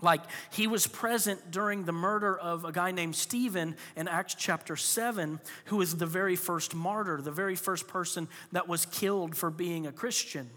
Like 0.02 0.22
he 0.52 0.66
was 0.66 0.88
present 0.88 1.52
during 1.52 1.84
the 1.84 1.92
murder 1.92 2.36
of 2.36 2.66
a 2.66 2.72
guy 2.72 2.90
named 2.90 3.16
Stephen 3.16 3.76
in 3.96 4.08
Acts 4.08 4.34
chapter 4.34 4.76
7, 4.76 5.40
who 5.66 5.78
was 5.78 5.98
the 5.98 6.08
very 6.08 6.36
first 6.36 6.74
martyr, 6.74 7.22
the 7.22 7.30
very 7.30 7.56
first 7.56 7.88
person 7.88 8.28
that 8.54 8.68
was 8.68 8.88
killed 8.88 9.36
for 9.36 9.52
being 9.52 9.86
a 9.86 9.92
Christian. 9.92 10.50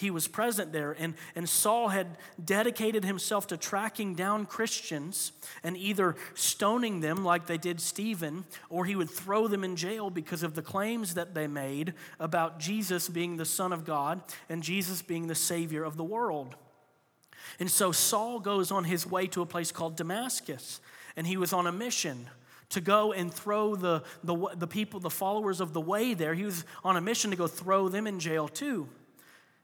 He 0.00 0.10
was 0.10 0.26
present 0.26 0.72
there, 0.72 0.96
and, 0.98 1.12
and 1.34 1.46
Saul 1.46 1.88
had 1.88 2.16
dedicated 2.42 3.04
himself 3.04 3.48
to 3.48 3.58
tracking 3.58 4.14
down 4.14 4.46
Christians 4.46 5.32
and 5.62 5.76
either 5.76 6.16
stoning 6.32 7.00
them 7.00 7.22
like 7.22 7.44
they 7.44 7.58
did 7.58 7.82
Stephen, 7.82 8.46
or 8.70 8.86
he 8.86 8.96
would 8.96 9.10
throw 9.10 9.46
them 9.46 9.62
in 9.62 9.76
jail 9.76 10.08
because 10.08 10.42
of 10.42 10.54
the 10.54 10.62
claims 10.62 11.12
that 11.14 11.34
they 11.34 11.46
made 11.46 11.92
about 12.18 12.58
Jesus 12.58 13.10
being 13.10 13.36
the 13.36 13.44
Son 13.44 13.74
of 13.74 13.84
God 13.84 14.22
and 14.48 14.62
Jesus 14.62 15.02
being 15.02 15.26
the 15.26 15.34
Savior 15.34 15.84
of 15.84 15.98
the 15.98 16.04
world. 16.04 16.56
And 17.58 17.70
so 17.70 17.92
Saul 17.92 18.40
goes 18.40 18.70
on 18.70 18.84
his 18.84 19.06
way 19.06 19.26
to 19.26 19.42
a 19.42 19.46
place 19.46 19.70
called 19.70 19.98
Damascus, 19.98 20.80
and 21.14 21.26
he 21.26 21.36
was 21.36 21.52
on 21.52 21.66
a 21.66 21.72
mission 21.72 22.30
to 22.70 22.80
go 22.80 23.12
and 23.12 23.30
throw 23.30 23.76
the, 23.76 24.02
the, 24.24 24.34
the 24.56 24.66
people, 24.66 24.98
the 24.98 25.10
followers 25.10 25.60
of 25.60 25.74
the 25.74 25.80
way 25.80 26.14
there. 26.14 26.32
He 26.32 26.46
was 26.46 26.64
on 26.82 26.96
a 26.96 27.02
mission 27.02 27.30
to 27.32 27.36
go 27.36 27.46
throw 27.46 27.90
them 27.90 28.06
in 28.06 28.18
jail 28.18 28.48
too. 28.48 28.88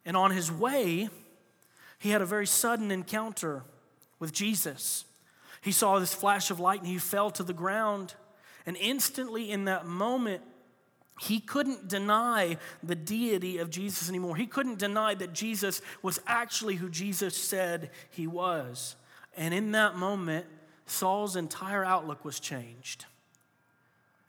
And 0.06 0.16
on 0.16 0.30
his 0.30 0.50
way, 0.50 1.10
he 1.98 2.10
had 2.10 2.22
a 2.22 2.26
very 2.26 2.46
sudden 2.46 2.90
encounter 2.90 3.64
with 4.18 4.32
Jesus. 4.32 5.04
He 5.60 5.72
saw 5.72 5.98
this 5.98 6.14
flash 6.14 6.50
of 6.50 6.60
light 6.60 6.78
and 6.78 6.88
he 6.88 6.96
fell 6.96 7.30
to 7.32 7.42
the 7.42 7.52
ground. 7.52 8.14
And 8.64 8.76
instantly, 8.76 9.50
in 9.50 9.64
that 9.64 9.84
moment, 9.84 10.42
he 11.20 11.40
couldn't 11.40 11.88
deny 11.88 12.58
the 12.82 12.94
deity 12.94 13.58
of 13.58 13.70
Jesus 13.70 14.08
anymore. 14.08 14.36
He 14.36 14.46
couldn't 14.46 14.78
deny 14.78 15.14
that 15.14 15.32
Jesus 15.32 15.82
was 16.02 16.20
actually 16.26 16.76
who 16.76 16.88
Jesus 16.88 17.36
said 17.36 17.90
he 18.10 18.26
was. 18.26 18.96
And 19.36 19.52
in 19.52 19.72
that 19.72 19.96
moment, 19.96 20.46
Saul's 20.86 21.36
entire 21.36 21.84
outlook 21.84 22.24
was 22.24 22.38
changed. 22.38 23.06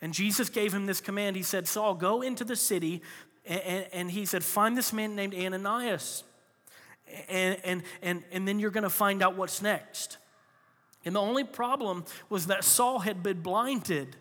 And 0.01 0.13
Jesus 0.13 0.49
gave 0.49 0.73
him 0.73 0.85
this 0.85 1.01
command. 1.01 1.35
He 1.35 1.43
said, 1.43 1.67
Saul, 1.67 1.95
go 1.95 2.21
into 2.21 2.43
the 2.43 2.55
city. 2.55 3.01
And, 3.47 3.85
and 3.93 4.11
he 4.11 4.25
said, 4.25 4.43
find 4.43 4.77
this 4.77 4.91
man 4.91 5.15
named 5.15 5.33
Ananias. 5.33 6.23
And, 7.29 7.57
and, 7.63 7.83
and, 8.01 8.23
and 8.31 8.47
then 8.47 8.59
you're 8.59 8.71
going 8.71 8.83
to 8.83 8.89
find 8.89 9.23
out 9.23 9.37
what's 9.37 9.61
next. 9.61 10.17
And 11.05 11.15
the 11.15 11.21
only 11.21 11.45
problem 11.45 12.03
was 12.29 12.47
that 12.47 12.63
Saul 12.63 12.99
had 12.99 13.23
been 13.23 13.41
blinded 13.41 14.17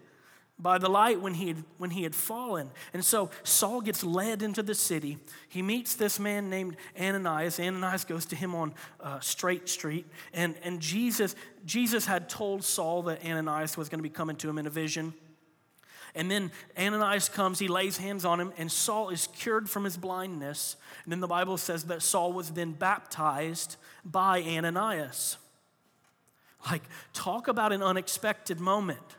by 0.58 0.78
the 0.78 0.88
light 0.88 1.20
when 1.20 1.34
he 1.34 1.48
had, 1.48 1.64
when 1.78 1.90
he 1.90 2.02
had 2.02 2.14
fallen. 2.14 2.70
And 2.94 3.04
so 3.04 3.30
Saul 3.42 3.80
gets 3.80 4.02
led 4.02 4.42
into 4.42 4.62
the 4.62 4.74
city. 4.74 5.18
He 5.48 5.60
meets 5.60 5.96
this 5.96 6.18
man 6.18 6.48
named 6.48 6.76
Ananias. 6.98 7.60
Ananias 7.60 8.04
goes 8.04 8.24
to 8.26 8.36
him 8.36 8.54
on 8.54 8.72
uh, 9.00 9.20
Straight 9.20 9.68
Street. 9.68 10.06
And, 10.32 10.54
and 10.62 10.80
Jesus, 10.80 11.34
Jesus 11.66 12.06
had 12.06 12.28
told 12.28 12.64
Saul 12.64 13.02
that 13.02 13.26
Ananias 13.26 13.76
was 13.76 13.88
going 13.88 13.98
to 13.98 14.02
be 14.02 14.08
coming 14.08 14.36
to 14.36 14.48
him 14.48 14.56
in 14.56 14.66
a 14.66 14.70
vision. 14.70 15.12
And 16.16 16.30
then 16.30 16.50
Ananias 16.76 17.28
comes, 17.28 17.58
he 17.58 17.68
lays 17.68 17.98
hands 17.98 18.24
on 18.24 18.40
him, 18.40 18.52
and 18.56 18.72
Saul 18.72 19.10
is 19.10 19.28
cured 19.36 19.70
from 19.70 19.84
his 19.84 19.96
blindness. 19.96 20.76
And 21.04 21.12
then 21.12 21.20
the 21.20 21.28
Bible 21.28 21.58
says 21.58 21.84
that 21.84 22.02
Saul 22.02 22.32
was 22.32 22.50
then 22.50 22.72
baptized 22.72 23.76
by 24.04 24.42
Ananias. 24.42 25.36
Like, 26.68 26.82
talk 27.12 27.46
about 27.46 27.72
an 27.72 27.82
unexpected 27.82 28.58
moment 28.58 29.16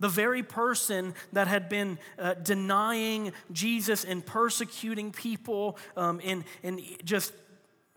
the 0.00 0.08
very 0.08 0.42
person 0.42 1.14
that 1.34 1.46
had 1.46 1.68
been 1.68 1.98
uh, 2.18 2.34
denying 2.34 3.32
Jesus 3.52 4.02
and 4.02 4.24
persecuting 4.24 5.12
people 5.12 5.76
um, 5.96 6.20
and, 6.24 6.44
and 6.62 6.80
just 7.04 7.32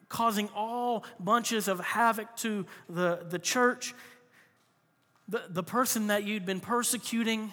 causing 0.10 0.50
all 0.54 1.06
bunches 1.20 1.68
of 1.68 1.80
havoc 1.80 2.36
to 2.36 2.66
the, 2.90 3.26
the 3.30 3.40
church, 3.40 3.96
the, 5.28 5.42
the 5.50 5.64
person 5.64 6.08
that 6.08 6.24
you'd 6.24 6.46
been 6.46 6.60
persecuting 6.60 7.52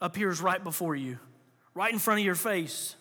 appears 0.00 0.40
right 0.40 0.62
before 0.62 0.94
you, 0.94 1.18
right 1.74 1.92
in 1.92 1.98
front 1.98 2.20
of 2.20 2.26
your 2.26 2.34
face. 2.34 2.94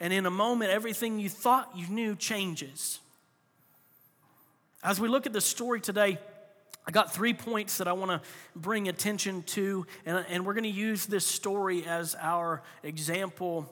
And 0.00 0.12
in 0.12 0.26
a 0.26 0.30
moment, 0.30 0.70
everything 0.70 1.18
you 1.18 1.28
thought 1.28 1.70
you 1.74 1.86
knew 1.88 2.14
changes. 2.14 3.00
As 4.82 5.00
we 5.00 5.08
look 5.08 5.26
at 5.26 5.32
the 5.32 5.40
story 5.40 5.80
today, 5.80 6.18
I 6.86 6.90
got 6.90 7.12
three 7.12 7.34
points 7.34 7.78
that 7.78 7.88
I 7.88 7.92
want 7.92 8.10
to 8.10 8.20
bring 8.56 8.88
attention 8.88 9.42
to, 9.42 9.86
and, 10.06 10.24
and 10.28 10.46
we're 10.46 10.54
going 10.54 10.64
to 10.64 10.70
use 10.70 11.04
this 11.04 11.26
story 11.26 11.84
as 11.84 12.16
our 12.20 12.62
example 12.82 13.70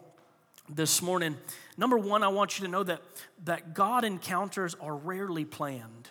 this 0.69 1.01
morning. 1.01 1.37
Number 1.79 1.97
one, 1.97 2.23
I 2.23 2.29
want 2.29 2.59
you 2.59 2.67
to 2.67 2.71
know 2.71 2.83
that, 2.83 3.01
that 3.45 3.73
God 3.73 4.05
encounters 4.05 4.75
are 4.81 4.97
rarely 4.97 5.45
planned, 5.45 6.11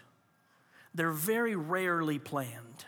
they're 0.94 1.12
very 1.12 1.56
rarely 1.56 2.20
planned. 2.20 2.86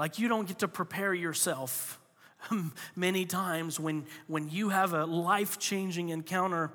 Like 0.00 0.18
you 0.18 0.28
don't 0.28 0.48
get 0.48 0.60
to 0.60 0.68
prepare 0.68 1.12
yourself 1.12 2.00
many 2.96 3.26
times 3.26 3.78
when, 3.78 4.06
when 4.28 4.48
you 4.48 4.70
have 4.70 4.94
a 4.94 5.04
life 5.04 5.58
changing 5.58 6.08
encounter 6.08 6.70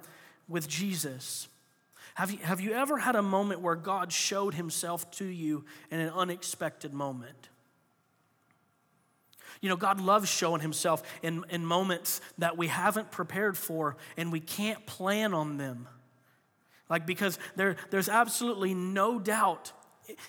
with 0.48 0.68
Jesus. 0.68 1.48
Have 2.14 2.30
you, 2.30 2.38
have 2.38 2.62
you 2.62 2.74
ever 2.74 3.00
had 3.00 3.16
a 3.16 3.24
moment 3.24 3.62
where 3.62 3.76
God 3.76 4.12
showed 4.12 4.54
himself 4.54 5.10
to 5.14 5.26
you 5.26 5.66
in 5.90 6.02
an 6.02 6.10
unexpected 6.10 6.94
moment? 6.94 7.50
You 9.60 9.70
know, 9.70 9.76
God 9.76 10.00
loves 10.00 10.30
showing 10.30 10.62
himself 10.62 11.02
in, 11.24 11.46
in 11.50 11.66
moments 11.66 12.22
that 12.38 12.60
we 12.60 12.68
haven't 12.68 13.10
prepared 13.10 13.58
for 13.58 13.98
and 14.18 14.32
we 14.32 14.40
can't 14.40 14.86
plan 14.86 15.34
on 15.34 15.58
them. 15.58 15.88
Like, 16.92 17.08
because 17.08 17.40
there, 17.56 17.76
there's 17.90 18.08
absolutely 18.08 18.76
no 18.76 19.18
doubt 19.18 19.72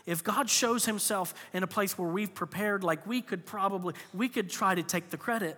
if 0.06 0.24
God 0.24 0.48
shows 0.48 0.84
himself 0.84 1.34
in 1.52 1.62
a 1.62 1.66
place 1.66 1.96
where 1.98 2.08
we've 2.08 2.34
prepared, 2.34 2.84
like 2.84 3.06
we 3.06 3.20
could 3.20 3.46
probably, 3.46 3.94
we 4.14 4.28
could 4.28 4.50
try 4.50 4.74
to 4.74 4.82
take 4.82 5.10
the 5.10 5.16
credit. 5.16 5.56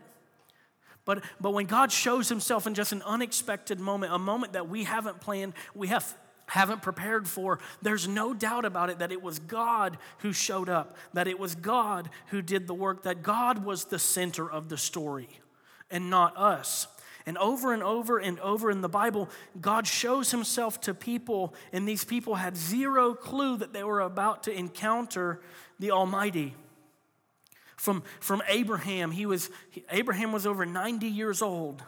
But, 1.04 1.24
but 1.40 1.52
when 1.52 1.66
God 1.66 1.90
shows 1.90 2.28
himself 2.28 2.66
in 2.66 2.74
just 2.74 2.92
an 2.92 3.02
unexpected 3.02 3.80
moment, 3.80 4.12
a 4.12 4.18
moment 4.18 4.52
that 4.52 4.68
we 4.68 4.84
haven't 4.84 5.20
planned, 5.20 5.54
we 5.74 5.88
have 5.88 6.14
haven't 6.48 6.82
prepared 6.82 7.28
for, 7.28 7.58
there's 7.82 8.08
no 8.08 8.34
doubt 8.34 8.64
about 8.64 8.90
it 8.90 8.98
that 8.98 9.12
it 9.12 9.22
was 9.22 9.38
God 9.38 9.98
who 10.18 10.32
showed 10.32 10.68
up, 10.68 10.96
that 11.12 11.28
it 11.28 11.38
was 11.38 11.54
God 11.54 12.08
who 12.28 12.42
did 12.42 12.66
the 12.66 12.74
work, 12.74 13.02
that 13.02 13.22
God 13.22 13.64
was 13.64 13.84
the 13.84 13.98
center 13.98 14.50
of 14.50 14.68
the 14.68 14.78
story 14.78 15.28
and 15.90 16.10
not 16.10 16.36
us. 16.36 16.86
And 17.28 17.36
over 17.36 17.74
and 17.74 17.82
over 17.82 18.16
and 18.16 18.40
over 18.40 18.70
in 18.70 18.80
the 18.80 18.88
Bible, 18.88 19.28
God 19.60 19.86
shows 19.86 20.30
himself 20.30 20.80
to 20.80 20.94
people, 20.94 21.52
and 21.74 21.86
these 21.86 22.02
people 22.02 22.36
had 22.36 22.56
zero 22.56 23.12
clue 23.12 23.58
that 23.58 23.74
they 23.74 23.84
were 23.84 24.00
about 24.00 24.44
to 24.44 24.50
encounter 24.50 25.38
the 25.78 25.90
Almighty. 25.90 26.54
From, 27.76 28.02
from 28.18 28.42
Abraham, 28.48 29.10
he 29.10 29.26
was, 29.26 29.50
Abraham 29.90 30.32
was 30.32 30.46
over 30.46 30.64
90 30.64 31.06
years 31.06 31.42
old. 31.42 31.82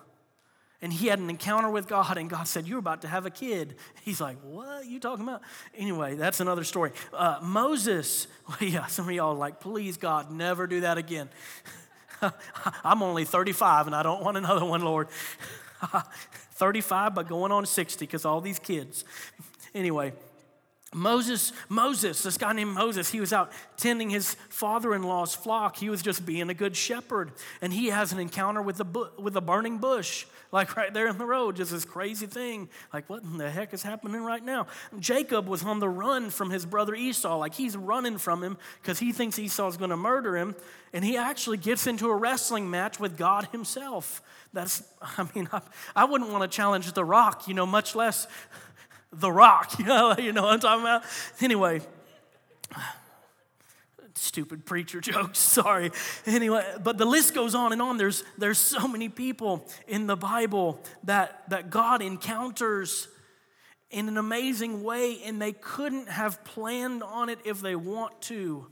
And 0.82 0.92
he 0.92 1.06
had 1.06 1.18
an 1.18 1.30
encounter 1.30 1.70
with 1.70 1.88
God, 1.88 2.18
and 2.18 2.28
God 2.28 2.47
said, 2.47 2.68
You're 2.68 2.78
about 2.78 3.00
to 3.00 3.09
have 3.09 3.25
a 3.25 3.30
kid. 3.30 3.76
He's 4.02 4.20
like, 4.20 4.37
What 4.42 4.68
are 4.68 4.85
you 4.85 5.00
talking 5.00 5.26
about? 5.26 5.40
Anyway, 5.75 6.16
that's 6.16 6.40
another 6.40 6.64
story. 6.64 6.92
Uh, 7.14 7.38
Moses, 7.40 8.26
well, 8.47 8.59
yeah, 8.68 8.87
some 8.88 9.09
of 9.09 9.14
y'all 9.14 9.35
like, 9.35 9.59
Please, 9.59 9.97
God, 9.97 10.30
never 10.30 10.66
do 10.66 10.82
that 10.82 10.99
again. 10.99 11.30
I'm 12.84 13.02
only 13.02 13.24
35 13.24 13.86
and 13.86 13.96
I 13.96 14.02
don't 14.02 14.22
want 14.22 14.36
another 14.36 14.64
one, 14.64 14.82
Lord. 14.82 15.08
35, 16.52 17.14
but 17.14 17.28
going 17.28 17.52
on 17.52 17.64
60 17.66 18.04
because 18.04 18.24
all 18.24 18.40
these 18.40 18.58
kids. 18.58 19.04
Anyway, 19.74 20.12
Moses, 20.92 21.52
Moses, 21.68 22.25
this 22.25 22.37
guy 22.37 22.52
named 22.52 22.73
Moses, 22.75 23.11
he 23.11 23.20
was 23.20 23.32
out 23.32 23.52
tending 23.76 24.11
his 24.11 24.35
father-in-law's 24.49 25.37
flock. 25.37 25.76
He 25.76 25.88
was 25.88 26.02
just 26.02 26.26
being 26.26 26.50
a 26.50 26.54
good 26.54 26.76
shepherd, 26.76 27.30
and 27.62 27.73
he 27.73 27.87
has 27.90 28.12
an 28.12 28.18
encounter 28.18 28.61
with 28.61 28.80
a 28.80 28.85
bu- 28.85 29.11
with 29.16 29.37
a 29.37 29.40
burning 29.40 29.78
bush, 29.78 30.26
like 30.50 30.76
right 30.76 30.92
there 30.92 31.06
in 31.06 31.16
the 31.16 31.25
road. 31.25 31.54
Just 31.54 31.70
this 31.70 31.85
crazy 31.85 32.26
thing, 32.26 32.68
like 32.92 33.09
what 33.09 33.23
in 33.23 33.38
the 33.38 33.49
heck 33.49 33.73
is 33.73 33.85
happening 33.85 34.20
right 34.23 34.44
now? 34.44 34.66
Jacob 34.99 35.47
was 35.47 35.62
on 35.62 35.78
the 35.78 35.88
run 35.88 36.28
from 36.28 36.50
his 36.50 36.66
brother 36.66 36.97
Esau, 36.97 37.38
like 37.38 37.54
he's 37.54 37.76
running 37.76 38.18
from 38.18 38.42
him 38.42 38.59
because 38.82 38.99
he 38.99 39.12
thinks 39.12 39.38
Esau's 39.38 39.76
going 39.76 39.90
to 39.90 39.97
murder 39.97 40.37
him, 40.37 40.56
and 40.92 41.04
he 41.04 41.16
actually 41.16 41.59
gets 41.59 41.87
into 41.87 42.09
a 42.09 42.16
wrestling 42.16 42.68
match 42.68 42.99
with 42.99 43.16
God 43.16 43.47
Himself. 43.52 44.23
That's, 44.52 44.82
I 45.02 45.28
mean, 45.35 45.49
I, 45.52 45.61
I 45.94 46.04
wouldn't 46.04 46.30
want 46.30 46.50
to 46.50 46.54
challenge 46.54 46.92
the 46.92 47.04
Rock, 47.04 47.47
you 47.47 47.54
know, 47.54 47.66
much 47.66 47.94
less 47.94 48.26
the 49.12 49.31
rock. 49.31 49.75
You 49.79 49.87
know, 49.87 50.17
you 50.19 50.33
know 50.33 50.43
what 50.43 50.55
I'm 50.55 50.61
talking 50.61 50.83
about? 50.83 51.02
Anyway, 51.40 51.81
stupid 54.14 54.67
preacher 54.67 55.00
jokes, 55.00 55.38
sorry. 55.38 55.90
Anyway, 56.26 56.64
but 56.83 56.99
the 56.99 57.05
list 57.05 57.35
goes 57.35 57.55
on 57.55 57.73
and 57.73 57.83
on. 57.83 57.97
There's, 57.97 58.23
there's 58.38 58.59
so 58.59 58.87
many 58.87 59.09
people 59.09 59.67
in 59.88 60.07
the 60.07 60.17
Bible 60.17 60.81
that, 61.05 61.49
that 61.49 61.71
God 61.71 62.02
encounters 62.02 63.09
in 63.90 64.09
an 64.09 64.17
amazing 64.17 64.85
way, 64.85 65.21
and 65.25 65.43
they 65.43 65.52
couldn't 65.52 66.09
have 66.09 66.45
planned 66.45 67.02
on 67.02 67.29
it 67.29 67.38
if 67.45 67.61
they 67.61 67.75
want 67.75 68.21
to. 68.23 68.67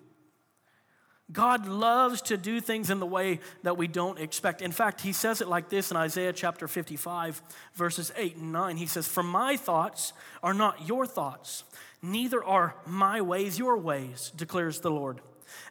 God 1.30 1.66
loves 1.66 2.22
to 2.22 2.38
do 2.38 2.60
things 2.60 2.88
in 2.88 3.00
the 3.00 3.06
way 3.06 3.40
that 3.62 3.76
we 3.76 3.86
don't 3.86 4.18
expect. 4.18 4.62
In 4.62 4.72
fact, 4.72 5.02
he 5.02 5.12
says 5.12 5.42
it 5.42 5.48
like 5.48 5.68
this 5.68 5.90
in 5.90 5.96
Isaiah 5.96 6.32
chapter 6.32 6.66
55, 6.66 7.42
verses 7.74 8.10
8 8.16 8.36
and 8.36 8.52
9. 8.52 8.76
He 8.78 8.86
says, 8.86 9.06
For 9.06 9.22
my 9.22 9.56
thoughts 9.56 10.14
are 10.42 10.54
not 10.54 10.86
your 10.86 11.06
thoughts, 11.06 11.64
neither 12.00 12.42
are 12.42 12.76
my 12.86 13.20
ways 13.20 13.58
your 13.58 13.76
ways, 13.76 14.32
declares 14.36 14.80
the 14.80 14.90
Lord. 14.90 15.20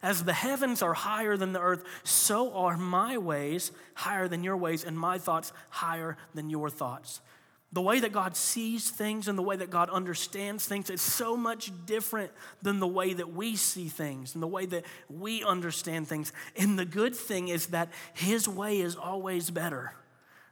As 0.00 0.24
the 0.24 0.32
heavens 0.32 0.80
are 0.82 0.94
higher 0.94 1.36
than 1.36 1.52
the 1.52 1.60
earth, 1.60 1.84
so 2.04 2.52
are 2.54 2.76
my 2.76 3.18
ways 3.18 3.72
higher 3.94 4.28
than 4.28 4.44
your 4.44 4.56
ways, 4.56 4.84
and 4.84 4.98
my 4.98 5.18
thoughts 5.18 5.52
higher 5.70 6.16
than 6.34 6.50
your 6.50 6.70
thoughts. 6.70 7.20
The 7.72 7.82
way 7.82 8.00
that 8.00 8.12
God 8.12 8.34
sees 8.34 8.88
things 8.88 9.28
and 9.28 9.36
the 9.36 9.42
way 9.42 9.56
that 9.56 9.68
God 9.68 9.90
understands 9.90 10.64
things 10.64 10.88
is 10.88 11.02
so 11.02 11.36
much 11.36 11.70
different 11.84 12.30
than 12.62 12.80
the 12.80 12.86
way 12.86 13.12
that 13.12 13.34
we 13.34 13.56
see 13.56 13.88
things 13.88 14.34
and 14.34 14.42
the 14.42 14.48
way 14.48 14.64
that 14.66 14.84
we 15.10 15.44
understand 15.44 16.08
things. 16.08 16.32
And 16.56 16.78
the 16.78 16.86
good 16.86 17.14
thing 17.14 17.48
is 17.48 17.66
that 17.66 17.90
His 18.14 18.48
way 18.48 18.80
is 18.80 18.96
always 18.96 19.50
better. 19.50 19.92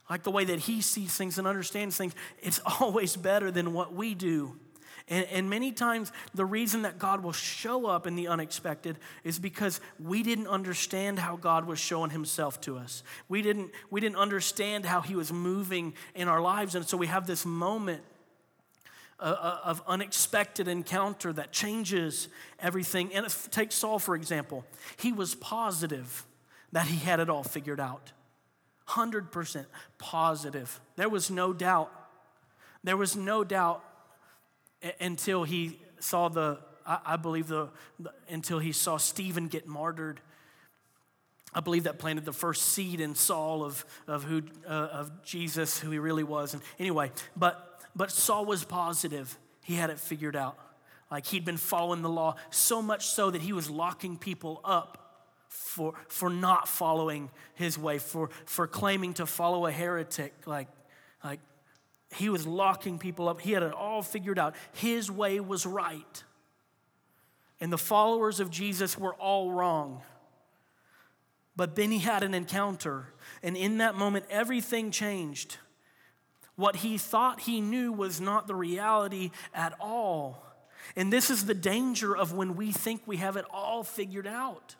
Like 0.09 0.23
the 0.23 0.31
way 0.31 0.45
that 0.45 0.59
He 0.59 0.81
sees 0.81 1.17
things 1.17 1.39
and 1.39 1.47
understands 1.47 1.97
things, 1.97 2.13
it's 2.39 2.59
always 2.79 3.15
better 3.15 3.49
than 3.49 3.73
what 3.73 3.93
we 3.93 4.13
do. 4.13 4.59
And, 5.09 5.25
and 5.31 5.49
many 5.49 5.71
times, 5.71 6.11
the 6.33 6.45
reason 6.45 6.81
that 6.81 6.99
God 6.99 7.23
will 7.23 7.31
show 7.31 7.85
up 7.85 8.07
in 8.07 8.15
the 8.15 8.27
unexpected 8.27 8.97
is 9.23 9.39
because 9.39 9.79
we 9.99 10.21
didn't 10.21 10.47
understand 10.47 11.19
how 11.19 11.37
God 11.37 11.65
was 11.65 11.79
showing 11.79 12.09
himself 12.09 12.59
to 12.61 12.77
us. 12.77 13.03
We 13.29 13.41
didn't, 13.41 13.71
we 13.89 14.01
didn't 14.01 14.17
understand 14.17 14.85
how 14.85 15.01
he 15.01 15.15
was 15.15 15.31
moving 15.31 15.93
in 16.13 16.27
our 16.27 16.41
lives. 16.41 16.75
And 16.75 16.85
so 16.85 16.97
we 16.97 17.07
have 17.07 17.25
this 17.25 17.45
moment 17.45 18.03
uh, 19.19 19.23
uh, 19.23 19.59
of 19.63 19.81
unexpected 19.87 20.67
encounter 20.67 21.31
that 21.33 21.51
changes 21.51 22.27
everything. 22.59 23.13
And 23.13 23.25
take 23.49 23.71
Saul, 23.71 23.99
for 23.99 24.13
example. 24.13 24.65
He 24.97 25.13
was 25.13 25.35
positive 25.35 26.25
that 26.73 26.87
he 26.87 26.97
had 26.97 27.19
it 27.19 27.29
all 27.29 27.43
figured 27.43 27.79
out. 27.79 28.11
100% 28.89 29.65
positive. 29.97 30.79
There 30.97 31.09
was 31.09 31.31
no 31.31 31.53
doubt. 31.53 31.91
There 32.83 32.97
was 32.97 33.15
no 33.15 33.43
doubt 33.43 33.83
until 34.99 35.43
he 35.43 35.79
saw 35.99 36.29
the, 36.29 36.59
I, 36.85 37.17
believe, 37.17 37.47
the, 37.47 37.69
until 38.29 38.59
he 38.59 38.71
saw 38.71 38.97
Stephen 38.97 39.47
get 39.47 39.67
martyred. 39.67 40.21
I 41.53 41.59
believe 41.59 41.83
that 41.83 41.97
planted 41.97 42.25
the 42.25 42.33
first 42.33 42.61
seed 42.67 42.99
in 43.01 43.15
Saul 43.15 43.63
of, 43.63 43.85
of, 44.07 44.23
who, 44.23 44.43
uh, 44.67 44.69
of 44.69 45.23
Jesus, 45.23 45.79
who 45.79 45.91
he 45.91 45.99
really 45.99 46.23
was. 46.23 46.53
And 46.53 46.61
anyway, 46.77 47.11
but, 47.35 47.81
but 47.95 48.11
Saul 48.11 48.45
was 48.45 48.63
positive. 48.63 49.37
He 49.63 49.75
had 49.75 49.89
it 49.89 49.99
figured 49.99 50.35
out. 50.35 50.57
Like 51.09 51.25
he'd 51.25 51.45
been 51.45 51.57
following 51.57 52.01
the 52.01 52.09
law 52.09 52.35
so 52.51 52.81
much 52.81 53.07
so 53.07 53.31
that 53.31 53.41
he 53.41 53.53
was 53.53 53.69
locking 53.69 54.17
people 54.17 54.61
up 54.63 55.07
for, 55.47 55.93
for 56.09 56.29
not 56.29 56.67
following 56.67 57.29
his 57.55 57.77
way, 57.77 57.97
for, 57.97 58.29
for 58.45 58.67
claiming 58.67 59.13
to 59.15 59.25
follow 59.25 59.65
a 59.65 59.71
heretic. 59.71 60.33
Like, 60.45 60.67
like 61.23 61.39
he 62.17 62.29
was 62.29 62.47
locking 62.47 62.97
people 62.99 63.29
up. 63.29 63.41
He 63.41 63.51
had 63.51 63.63
it 63.63 63.73
all 63.73 64.01
figured 64.01 64.39
out. 64.39 64.55
His 64.73 65.11
way 65.11 65.39
was 65.39 65.65
right. 65.65 66.23
And 67.59 67.71
the 67.71 67.77
followers 67.77 68.39
of 68.39 68.49
Jesus 68.49 68.97
were 68.97 69.15
all 69.15 69.51
wrong. 69.51 70.01
But 71.55 71.75
then 71.75 71.91
he 71.91 71.99
had 71.99 72.21
an 72.21 72.35
encounter, 72.35 73.07
and 73.41 73.57
in 73.57 73.79
that 73.79 73.95
moment, 73.95 74.25
everything 74.29 74.91
changed. 74.91 75.57
What 76.55 76.77
he 76.77 76.99
thought 76.99 77.41
he 77.41 77.61
knew 77.61 77.91
was 77.91 78.21
not 78.21 78.45
the 78.45 78.53
reality 78.53 79.31
at 79.55 79.73
all. 79.79 80.43
And 80.95 81.11
this 81.11 81.31
is 81.31 81.45
the 81.45 81.55
danger 81.55 82.15
of 82.15 82.33
when 82.33 82.55
we 82.55 82.71
think 82.71 83.01
we 83.05 83.17
have 83.17 83.37
it 83.37 83.45
all 83.51 83.83
figured 83.83 84.27
out. 84.27 84.75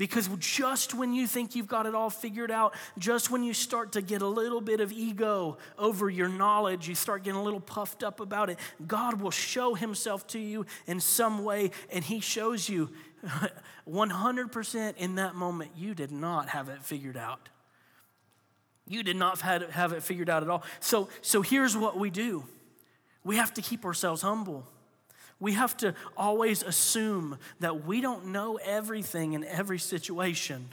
Because 0.00 0.30
just 0.38 0.94
when 0.94 1.12
you 1.12 1.26
think 1.26 1.54
you've 1.54 1.68
got 1.68 1.84
it 1.84 1.94
all 1.94 2.08
figured 2.08 2.50
out, 2.50 2.74
just 2.96 3.30
when 3.30 3.44
you 3.44 3.52
start 3.52 3.92
to 3.92 4.00
get 4.00 4.22
a 4.22 4.26
little 4.26 4.62
bit 4.62 4.80
of 4.80 4.92
ego 4.92 5.58
over 5.78 6.08
your 6.08 6.26
knowledge, 6.26 6.88
you 6.88 6.94
start 6.94 7.22
getting 7.22 7.38
a 7.38 7.42
little 7.42 7.60
puffed 7.60 8.02
up 8.02 8.18
about 8.18 8.48
it, 8.48 8.58
God 8.86 9.20
will 9.20 9.30
show 9.30 9.74
Himself 9.74 10.26
to 10.28 10.38
you 10.38 10.64
in 10.86 11.00
some 11.00 11.44
way, 11.44 11.70
and 11.92 12.02
He 12.02 12.20
shows 12.20 12.66
you 12.66 12.88
100% 13.86 14.96
in 14.96 15.16
that 15.16 15.34
moment, 15.34 15.72
you 15.76 15.94
did 15.94 16.12
not 16.12 16.48
have 16.48 16.70
it 16.70 16.82
figured 16.82 17.18
out. 17.18 17.50
You 18.88 19.02
did 19.02 19.16
not 19.16 19.42
have 19.42 19.92
it 19.92 20.02
figured 20.02 20.30
out 20.30 20.42
at 20.42 20.48
all. 20.48 20.62
So, 20.80 21.10
so 21.20 21.42
here's 21.42 21.76
what 21.76 21.98
we 21.98 22.08
do 22.08 22.44
we 23.22 23.36
have 23.36 23.52
to 23.52 23.60
keep 23.60 23.84
ourselves 23.84 24.22
humble. 24.22 24.66
We 25.40 25.54
have 25.54 25.76
to 25.78 25.94
always 26.16 26.62
assume 26.62 27.38
that 27.60 27.86
we 27.86 28.02
don't 28.02 28.26
know 28.26 28.56
everything 28.62 29.32
in 29.32 29.42
every 29.44 29.78
situation. 29.78 30.68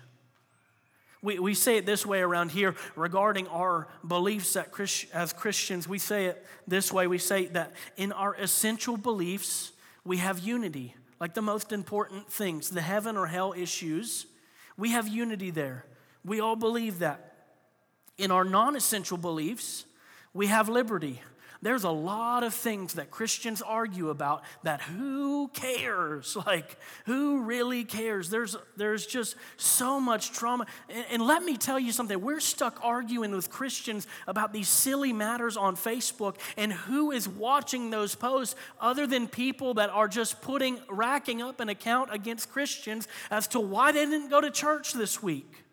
We, 1.21 1.39
we 1.39 1.53
say 1.53 1.77
it 1.77 1.85
this 1.85 2.05
way 2.05 2.19
around 2.19 2.51
here 2.51 2.75
regarding 2.95 3.47
our 3.47 3.87
beliefs 4.07 4.55
as 4.55 5.33
Christians. 5.33 5.87
We 5.87 5.99
say 5.99 6.25
it 6.25 6.45
this 6.67 6.91
way 6.91 7.07
we 7.07 7.17
say 7.17 7.47
that 7.47 7.73
in 7.95 8.11
our 8.11 8.35
essential 8.35 8.97
beliefs, 8.97 9.71
we 10.03 10.17
have 10.17 10.39
unity, 10.39 10.95
like 11.19 11.33
the 11.33 11.41
most 11.41 11.71
important 11.71 12.31
things, 12.31 12.69
the 12.69 12.81
heaven 12.81 13.17
or 13.17 13.25
hell 13.27 13.53
issues. 13.57 14.27
We 14.77 14.91
have 14.91 15.07
unity 15.07 15.49
there. 15.49 15.85
We 16.23 16.39
all 16.39 16.55
believe 16.55 16.99
that. 16.99 17.23
In 18.17 18.31
our 18.31 18.43
non 18.43 18.75
essential 18.75 19.17
beliefs, 19.17 19.85
we 20.33 20.47
have 20.47 20.69
liberty. 20.69 21.21
There's 21.61 21.83
a 21.83 21.89
lot 21.89 22.43
of 22.43 22.53
things 22.53 22.93
that 22.93 23.09
Christians 23.09 23.63
argue 23.63 24.09
about 24.09 24.43
that 24.63 24.81
who 24.81 25.49
cares? 25.49 26.35
Like, 26.47 26.77
who 27.05 27.41
really 27.41 27.83
cares? 27.83 28.29
There's, 28.29 28.55
there's 28.77 29.05
just 29.05 29.35
so 29.57 29.99
much 29.99 30.31
trauma. 30.31 30.65
And, 30.87 31.05
and 31.11 31.21
let 31.21 31.43
me 31.43 31.57
tell 31.57 31.77
you 31.77 31.91
something 31.91 32.21
we're 32.21 32.39
stuck 32.39 32.79
arguing 32.81 33.31
with 33.31 33.49
Christians 33.49 34.07
about 34.27 34.53
these 34.53 34.69
silly 34.69 35.11
matters 35.11 35.57
on 35.57 35.75
Facebook, 35.75 36.37
and 36.55 36.71
who 36.71 37.11
is 37.11 37.27
watching 37.27 37.89
those 37.89 38.15
posts 38.15 38.55
other 38.79 39.07
than 39.07 39.27
people 39.27 39.73
that 39.73 39.89
are 39.89 40.07
just 40.07 40.41
putting, 40.41 40.79
racking 40.89 41.41
up 41.41 41.59
an 41.59 41.67
account 41.67 42.13
against 42.13 42.49
Christians 42.49 43.09
as 43.29 43.47
to 43.49 43.59
why 43.59 43.91
they 43.91 44.05
didn't 44.05 44.29
go 44.29 44.39
to 44.39 44.51
church 44.51 44.93
this 44.93 45.21
week? 45.21 45.65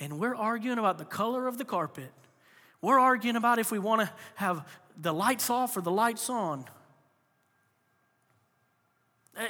And 0.00 0.18
we're 0.18 0.34
arguing 0.34 0.78
about 0.78 0.98
the 0.98 1.04
color 1.04 1.46
of 1.46 1.56
the 1.56 1.64
carpet. 1.64 2.12
We're 2.82 2.98
arguing 2.98 3.36
about 3.36 3.58
if 3.58 3.70
we 3.70 3.78
want 3.78 4.02
to 4.02 4.10
have 4.36 4.66
the 4.96 5.12
lights 5.12 5.50
off 5.50 5.76
or 5.76 5.80
the 5.80 5.90
lights 5.90 6.30
on. 6.30 6.64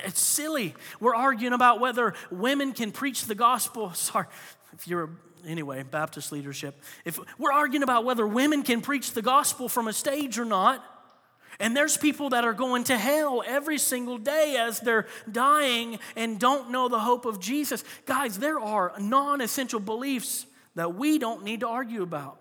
It's 0.05 0.21
silly. 0.21 0.75
We're 1.01 1.15
arguing 1.15 1.53
about 1.53 1.81
whether 1.81 2.15
women 2.31 2.73
can 2.73 2.93
preach 2.93 3.25
the 3.25 3.35
gospel. 3.35 3.93
Sorry, 3.95 4.27
if 4.73 4.87
you're 4.87 5.11
anyway, 5.47 5.83
Baptist 5.83 6.33
leadership. 6.33 6.81
If 7.05 7.19
we're 7.39 7.53
arguing 7.53 7.83
about 7.83 8.05
whether 8.05 8.27
women 8.27 8.63
can 8.63 8.81
preach 8.81 9.13
the 9.13 9.23
gospel 9.23 9.69
from 9.69 9.89
a 9.89 9.93
stage 9.93 10.39
or 10.39 10.45
not, 10.45 10.85
and 11.59 11.77
there's 11.77 11.97
people 11.97 12.31
that 12.31 12.45
are 12.45 12.55
going 12.55 12.85
to 12.85 12.97
hell 12.97 13.43
every 13.47 13.79
single 13.79 14.17
day 14.17 14.57
as 14.59 14.81
they're 14.81 15.07
dying 15.31 15.99
and 16.17 16.39
don't 16.39 16.71
know 16.71 16.89
the 16.89 16.99
hope 16.99 17.27
of 17.27 17.39
Jesus. 17.39 17.85
Guys, 18.07 18.39
there 18.39 18.59
are 18.59 18.93
non 18.99 19.41
essential 19.41 19.81
beliefs 19.81 20.47
that 20.75 20.95
we 20.95 21.19
don't 21.19 21.45
need 21.45 21.61
to 21.61 21.69
argue 21.69 22.03
about. 22.03 22.39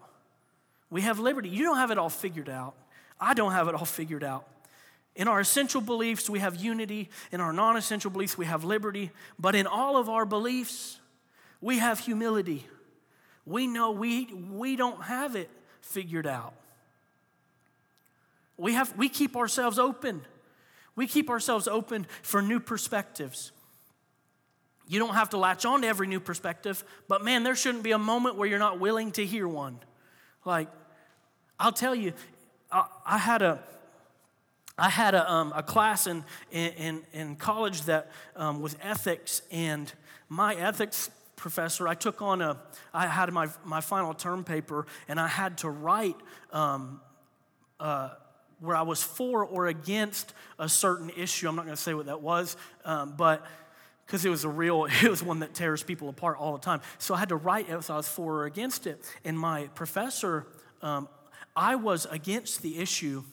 We 0.89 1.01
have 1.01 1.19
liberty. 1.19 1.49
You 1.49 1.63
don't 1.63 1.77
have 1.77 1.91
it 1.91 1.97
all 1.97 2.09
figured 2.09 2.49
out. 2.49 2.75
I 3.19 3.33
don't 3.33 3.51
have 3.51 3.67
it 3.67 3.75
all 3.75 3.85
figured 3.85 4.23
out. 4.23 4.47
In 5.15 5.27
our 5.27 5.39
essential 5.39 5.81
beliefs, 5.81 6.29
we 6.29 6.39
have 6.39 6.55
unity. 6.55 7.09
In 7.31 7.41
our 7.41 7.51
non 7.51 7.77
essential 7.77 8.09
beliefs, 8.09 8.37
we 8.37 8.45
have 8.45 8.63
liberty. 8.63 9.11
But 9.37 9.55
in 9.55 9.67
all 9.67 9.97
of 9.97 10.09
our 10.09 10.25
beliefs, 10.25 10.99
we 11.61 11.79
have 11.79 11.99
humility. 11.99 12.65
We 13.45 13.67
know 13.67 13.91
we, 13.91 14.25
we 14.51 14.75
don't 14.75 15.03
have 15.03 15.35
it 15.35 15.49
figured 15.81 16.27
out. 16.27 16.53
We, 18.57 18.73
have, 18.73 18.95
we 18.97 19.09
keep 19.09 19.35
ourselves 19.35 19.79
open. 19.79 20.21
We 20.95 21.07
keep 21.07 21.29
ourselves 21.29 21.67
open 21.67 22.07
for 22.21 22.41
new 22.41 22.59
perspectives. 22.59 23.51
You 24.87 24.99
don't 24.99 25.13
have 25.13 25.29
to 25.29 25.37
latch 25.37 25.65
on 25.65 25.81
to 25.83 25.87
every 25.87 26.07
new 26.07 26.19
perspective, 26.19 26.83
but 27.07 27.23
man, 27.23 27.43
there 27.43 27.55
shouldn't 27.55 27.83
be 27.83 27.91
a 27.91 27.97
moment 27.97 28.35
where 28.35 28.47
you're 28.49 28.59
not 28.59 28.79
willing 28.79 29.11
to 29.13 29.25
hear 29.25 29.47
one. 29.47 29.79
Like, 30.45 30.67
I'll 31.59 31.71
tell 31.71 31.93
you, 31.93 32.13
I, 32.71 32.85
I 33.05 33.17
had 33.17 33.41
a 33.41 33.59
I 34.77 34.89
had 34.89 35.13
a, 35.13 35.29
um, 35.29 35.51
a 35.53 35.61
class 35.61 36.07
in, 36.07 36.23
in, 36.51 37.01
in 37.11 37.35
college 37.35 37.81
that 37.81 38.11
um, 38.37 38.61
was 38.61 38.77
ethics, 38.81 39.41
and 39.51 39.91
my 40.29 40.55
ethics 40.55 41.09
professor, 41.35 41.87
I 41.87 41.95
took 41.95 42.21
on 42.21 42.41
a, 42.41 42.57
I 42.93 43.07
had 43.07 43.31
my, 43.33 43.49
my 43.65 43.81
final 43.81 44.13
term 44.13 44.43
paper, 44.43 44.85
and 45.07 45.19
I 45.19 45.27
had 45.27 45.57
to 45.59 45.69
write 45.69 46.15
um, 46.53 47.01
uh, 47.79 48.11
where 48.59 48.75
I 48.75 48.83
was 48.83 49.01
for 49.03 49.43
or 49.43 49.67
against 49.67 50.33
a 50.57 50.69
certain 50.69 51.09
issue. 51.09 51.49
I'm 51.49 51.55
not 51.55 51.65
going 51.65 51.75
to 51.75 51.81
say 51.81 51.93
what 51.93 52.05
that 52.05 52.21
was, 52.21 52.55
um, 52.85 53.15
but 53.17 53.45
because 54.05 54.23
it 54.25 54.29
was 54.29 54.43
a 54.43 54.49
real, 54.49 54.85
it 55.03 55.09
was 55.09 55.23
one 55.23 55.39
that 55.39 55.53
tears 55.53 55.83
people 55.83 56.09
apart 56.09 56.37
all 56.37 56.53
the 56.53 56.63
time. 56.63 56.81
So 56.99 57.13
I 57.13 57.19
had 57.19 57.29
to 57.29 57.35
write 57.35 57.69
if 57.69 57.89
I 57.89 57.97
was 57.97 58.07
for 58.07 58.39
or 58.41 58.45
against 58.45 58.87
it. 58.87 59.03
And 59.25 59.37
my 59.37 59.67
professor 59.75 60.45
um, 60.81 61.07
I 61.59 61.75
was 61.75 62.07
against 62.09 62.61
the 62.61 62.79
issue, 62.79 63.25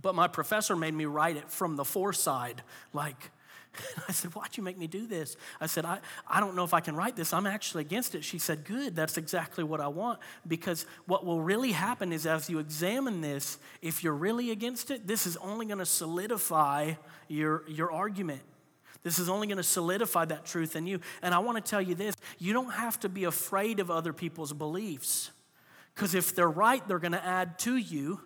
but 0.00 0.14
my 0.14 0.28
professor 0.28 0.76
made 0.76 0.94
me 0.94 1.06
write 1.06 1.36
it 1.36 1.50
from 1.50 1.74
the 1.74 1.84
for 1.84 2.12
side. 2.12 2.62
Like, 2.92 3.32
I 4.08 4.12
said, 4.12 4.32
Why'd 4.32 4.56
you 4.56 4.62
make 4.62 4.78
me 4.78 4.86
do 4.86 5.08
this? 5.08 5.36
I 5.60 5.66
said, 5.66 5.84
I, 5.84 5.98
I 6.28 6.38
don't 6.38 6.54
know 6.54 6.62
if 6.62 6.72
I 6.72 6.78
can 6.78 6.94
write 6.94 7.16
this. 7.16 7.32
I'm 7.32 7.48
actually 7.48 7.80
against 7.80 8.14
it. 8.14 8.22
She 8.22 8.38
said, 8.38 8.64
Good, 8.64 8.94
that's 8.94 9.18
exactly 9.18 9.64
what 9.64 9.80
I 9.80 9.88
want. 9.88 10.20
Because 10.46 10.86
what 11.06 11.26
will 11.26 11.40
really 11.40 11.72
happen 11.72 12.12
is 12.12 12.26
as 12.26 12.48
you 12.48 12.60
examine 12.60 13.22
this, 13.22 13.58
if 13.82 14.04
you're 14.04 14.14
really 14.14 14.52
against 14.52 14.92
it, 14.92 15.08
this 15.08 15.26
is 15.26 15.36
only 15.38 15.66
going 15.66 15.80
to 15.80 15.86
solidify 15.86 16.92
your, 17.26 17.64
your 17.66 17.90
argument. 17.90 18.42
This 19.02 19.18
is 19.18 19.28
only 19.28 19.48
going 19.48 19.56
to 19.56 19.64
solidify 19.64 20.26
that 20.26 20.46
truth 20.46 20.76
in 20.76 20.86
you. 20.86 21.00
And 21.22 21.34
I 21.34 21.40
want 21.40 21.64
to 21.64 21.68
tell 21.68 21.82
you 21.82 21.96
this 21.96 22.14
you 22.38 22.52
don't 22.52 22.70
have 22.74 23.00
to 23.00 23.08
be 23.08 23.24
afraid 23.24 23.80
of 23.80 23.90
other 23.90 24.12
people's 24.12 24.52
beliefs. 24.52 25.32
Because 25.98 26.14
if 26.14 26.32
they're 26.32 26.48
right, 26.48 26.86
they're 26.86 27.00
going 27.00 27.10
to 27.10 27.24
add 27.24 27.58
to 27.60 27.76
you. 27.76 28.20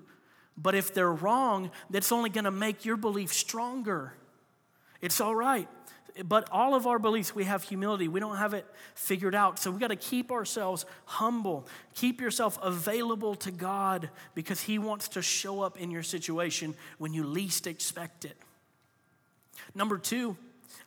But 0.59 0.75
if 0.75 0.93
they're 0.93 1.11
wrong, 1.11 1.71
that's 1.89 2.13
only 2.13 2.29
going 2.29 2.45
to 2.45 2.51
make 2.51 2.85
your 2.85 2.99
belief 2.99 3.33
stronger. 3.33 4.13
It's 5.01 5.23
all 5.23 5.35
right. 5.35 5.67
But 6.23 6.51
all 6.53 6.75
of 6.75 6.87
our 6.87 6.99
beliefs, 6.99 7.35
we 7.35 7.45
have 7.45 7.63
humility. 7.63 8.09
We 8.09 8.21
don't 8.21 8.37
have 8.37 8.53
it 8.53 8.67
figured 8.95 9.35
out. 9.35 9.59
So 9.59 9.71
we 9.71 9.81
got 9.81 9.89
to 9.89 9.97
keep 9.97 10.31
ourselves 10.31 10.85
humble. 11.07 11.67
Keep 11.95 12.21
yourself 12.21 12.59
available 12.63 13.37
to 13.37 13.51
God 13.51 14.11
because 14.35 14.61
He 14.61 14.79
wants 14.79 15.09
to 15.09 15.23
show 15.23 15.63
up 15.63 15.79
in 15.79 15.91
your 15.91 16.03
situation 16.03 16.75
when 16.99 17.15
you 17.15 17.25
least 17.25 17.67
expect 17.67 18.27
it. 18.27 18.37
Number 19.75 19.97
two, 19.97 20.37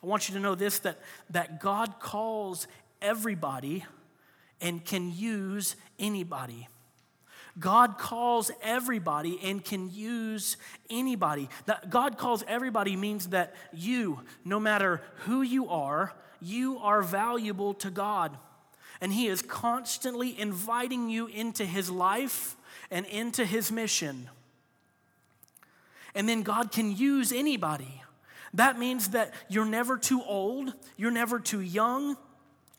I 0.03 0.05
want 0.05 0.29
you 0.29 0.35
to 0.35 0.39
know 0.39 0.53
this 0.53 0.77
that, 0.79 0.99
that 1.31 1.59
God 1.59 1.99
calls 1.99 2.67
everybody 3.01 3.83
and 4.61 4.85
can 4.85 5.11
use 5.11 5.75
anybody. 5.97 6.67
God 7.59 7.97
calls 7.97 8.51
everybody 8.61 9.39
and 9.43 9.63
can 9.63 9.89
use 9.89 10.57
anybody. 10.89 11.49
That 11.65 11.89
God 11.89 12.17
calls 12.17 12.43
everybody 12.47 12.95
means 12.95 13.29
that 13.29 13.55
you, 13.73 14.21
no 14.43 14.59
matter 14.59 15.01
who 15.19 15.41
you 15.41 15.69
are, 15.69 16.13
you 16.41 16.79
are 16.79 17.01
valuable 17.01 17.73
to 17.75 17.89
God. 17.89 18.37
And 18.99 19.13
He 19.13 19.27
is 19.27 19.41
constantly 19.41 20.37
inviting 20.39 21.09
you 21.09 21.27
into 21.27 21.65
His 21.65 21.89
life 21.89 22.57
and 22.91 23.05
into 23.05 23.45
His 23.45 23.71
mission. 23.71 24.29
And 26.13 26.27
then 26.27 26.43
God 26.43 26.71
can 26.71 26.95
use 26.95 27.31
anybody. 27.31 28.01
That 28.53 28.79
means 28.79 29.09
that 29.09 29.33
you're 29.49 29.65
never 29.65 29.97
too 29.97 30.21
old, 30.23 30.73
you're 30.95 31.11
never 31.11 31.39
too 31.39 31.59
young, 31.59 32.15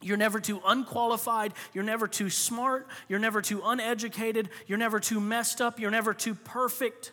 you're 0.03 0.17
never 0.17 0.41
too 0.41 0.61
unqualified. 0.65 1.55
You're 1.73 1.85
never 1.85 2.07
too 2.07 2.31
smart. 2.31 2.87
You're 3.09 3.19
never 3.19 3.41
too 3.41 3.63
uneducated. 3.65 4.51
You're 4.67 4.79
never 4.79 5.01
too 5.01 5.21
messed 5.21 5.61
up. 5.61 5.81
You're 5.81 5.91
never 5.91 6.13
too 6.13 6.35
perfect 6.35 7.13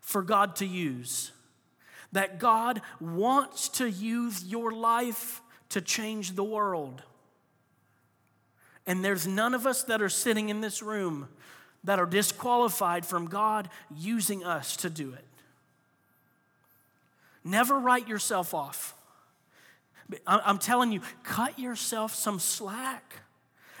for 0.00 0.22
God 0.22 0.56
to 0.56 0.66
use. 0.66 1.32
That 2.12 2.38
God 2.38 2.80
wants 3.00 3.68
to 3.70 3.88
use 3.88 4.44
your 4.44 4.72
life 4.72 5.42
to 5.70 5.80
change 5.80 6.32
the 6.32 6.44
world. 6.44 7.02
And 8.86 9.04
there's 9.04 9.26
none 9.26 9.54
of 9.54 9.66
us 9.66 9.82
that 9.84 10.02
are 10.02 10.08
sitting 10.08 10.48
in 10.48 10.60
this 10.60 10.82
room 10.82 11.28
that 11.84 11.98
are 11.98 12.06
disqualified 12.06 13.04
from 13.04 13.26
God 13.26 13.68
using 13.94 14.44
us 14.44 14.76
to 14.78 14.90
do 14.90 15.12
it. 15.12 15.24
Never 17.44 17.78
write 17.78 18.08
yourself 18.08 18.54
off. 18.54 18.93
I'm 20.26 20.58
telling 20.58 20.92
you, 20.92 21.00
cut 21.22 21.58
yourself 21.58 22.14
some 22.14 22.38
slack 22.38 23.22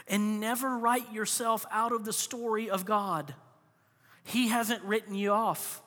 and 0.08 0.40
never 0.40 0.76
write 0.78 1.12
yourself 1.12 1.64
out 1.70 1.92
of 1.92 2.04
the 2.04 2.12
story 2.12 2.68
of 2.70 2.84
God. 2.84 3.34
He 4.24 4.48
hasn't 4.48 4.82
written 4.82 5.14
you 5.14 5.32
off. 5.32 5.82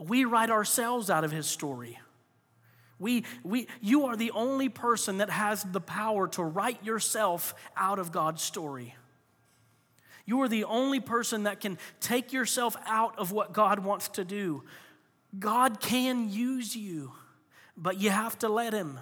We 0.00 0.24
write 0.24 0.50
ourselves 0.50 1.10
out 1.10 1.24
of 1.24 1.32
His 1.32 1.46
story. 1.46 1.98
We, 2.98 3.24
we, 3.44 3.68
you 3.82 4.06
are 4.06 4.16
the 4.16 4.30
only 4.30 4.68
person 4.68 5.18
that 5.18 5.28
has 5.28 5.62
the 5.62 5.80
power 5.80 6.28
to 6.28 6.42
write 6.42 6.82
yourself 6.84 7.54
out 7.76 7.98
of 7.98 8.10
God's 8.10 8.42
story. 8.42 8.94
You 10.24 10.40
are 10.42 10.48
the 10.48 10.64
only 10.64 11.00
person 11.00 11.44
that 11.44 11.60
can 11.60 11.78
take 12.00 12.32
yourself 12.32 12.76
out 12.86 13.18
of 13.18 13.32
what 13.32 13.52
God 13.52 13.80
wants 13.80 14.08
to 14.08 14.24
do. 14.24 14.64
God 15.38 15.80
can 15.80 16.30
use 16.30 16.74
you, 16.74 17.12
but 17.76 18.00
you 18.00 18.10
have 18.10 18.38
to 18.38 18.48
let 18.48 18.72
Him. 18.72 18.98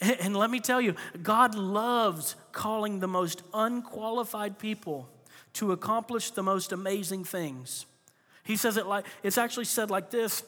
And 0.00 0.36
let 0.36 0.50
me 0.50 0.60
tell 0.60 0.80
you, 0.80 0.94
God 1.22 1.54
loves 1.56 2.36
calling 2.52 3.00
the 3.00 3.08
most 3.08 3.42
unqualified 3.52 4.58
people 4.58 5.08
to 5.54 5.72
accomplish 5.72 6.30
the 6.30 6.42
most 6.42 6.70
amazing 6.70 7.24
things. 7.24 7.86
He 8.44 8.56
says 8.56 8.76
it 8.76 8.86
like, 8.86 9.06
it's 9.22 9.38
actually 9.38 9.64
said 9.64 9.90
like 9.90 10.10
this. 10.10 10.44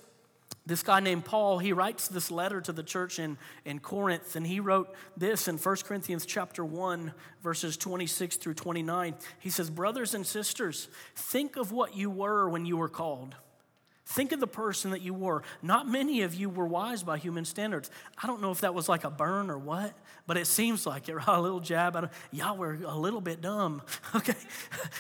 This 0.67 0.83
guy 0.83 1.01
named 1.01 1.25
Paul, 1.25 1.59
he 1.59 1.73
writes 1.73 2.07
this 2.07 2.31
letter 2.31 2.61
to 2.61 2.73
the 2.73 2.83
church 2.83 3.19
in, 3.19 3.39
in 3.65 3.79
Corinth, 3.81 4.37
and 4.37 4.47
he 4.47 4.61
wrote 4.61 4.95
this 5.17 5.49
in 5.49 5.57
1 5.57 5.77
Corinthians 5.85 6.27
chapter 6.27 6.65
1, 6.65 7.13
verses 7.43 7.77
26 7.77 8.37
through 8.37 8.55
29. 8.55 9.15
He 9.39 9.51
says, 9.51 9.71
Brothers 9.71 10.15
and 10.15 10.25
sisters, 10.25 10.89
think 11.17 11.57
of 11.57 11.73
what 11.73 11.97
you 11.97 12.11
were 12.11 12.49
when 12.49 12.67
you 12.67 12.77
were 12.77 12.89
called. 12.89 13.35
Think 14.11 14.33
of 14.33 14.41
the 14.41 14.49
person 14.49 14.91
that 14.91 15.03
you 15.03 15.15
were. 15.15 15.45
Not 15.63 15.87
many 15.87 16.23
of 16.23 16.35
you 16.35 16.51
were 16.51 16.67
wise 16.67 17.05
by 17.05 17.17
human 17.17 17.45
standards. 17.45 17.93
I 18.21 18.27
don't 18.27 18.43
know 18.43 18.51
if 18.51 18.63
that 18.63 18.75
was 18.75 18.89
like 18.89 19.05
a 19.05 19.11
burn 19.11 19.51
or 19.51 19.57
what, 19.57 19.93
but 20.27 20.37
it 20.37 20.49
seems 20.49 20.85
like 20.85 21.09
it. 21.09 21.15
A 21.29 21.41
little 21.41 21.61
jab 21.61 21.95
of, 21.95 22.11
y'all 22.33 22.57
were 22.57 22.77
a 22.85 22.99
little 22.99 23.21
bit 23.21 23.41
dumb. 23.41 23.83
Okay. 24.17 24.35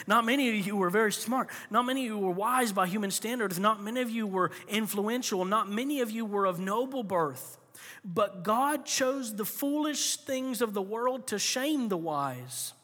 Not 0.06 0.24
many 0.24 0.56
of 0.56 0.64
you 0.64 0.76
were 0.76 0.90
very 0.90 1.12
smart. 1.12 1.50
Not 1.70 1.84
many 1.84 2.06
of 2.06 2.12
you 2.12 2.18
were 2.18 2.30
wise 2.30 2.70
by 2.70 2.86
human 2.86 3.10
standards. 3.10 3.58
Not 3.58 3.82
many 3.82 4.00
of 4.00 4.10
you 4.10 4.28
were 4.28 4.52
influential. 4.68 5.44
Not 5.44 5.68
many 5.68 6.00
of 6.00 6.12
you 6.12 6.24
were 6.24 6.46
of 6.46 6.60
noble 6.60 7.02
birth. 7.02 7.58
But 8.04 8.44
God 8.44 8.86
chose 8.86 9.34
the 9.34 9.44
foolish 9.44 10.18
things 10.18 10.62
of 10.62 10.72
the 10.72 10.82
world 10.82 11.26
to 11.28 11.38
shame 11.40 11.88
the 11.88 11.96
wise. 11.96 12.74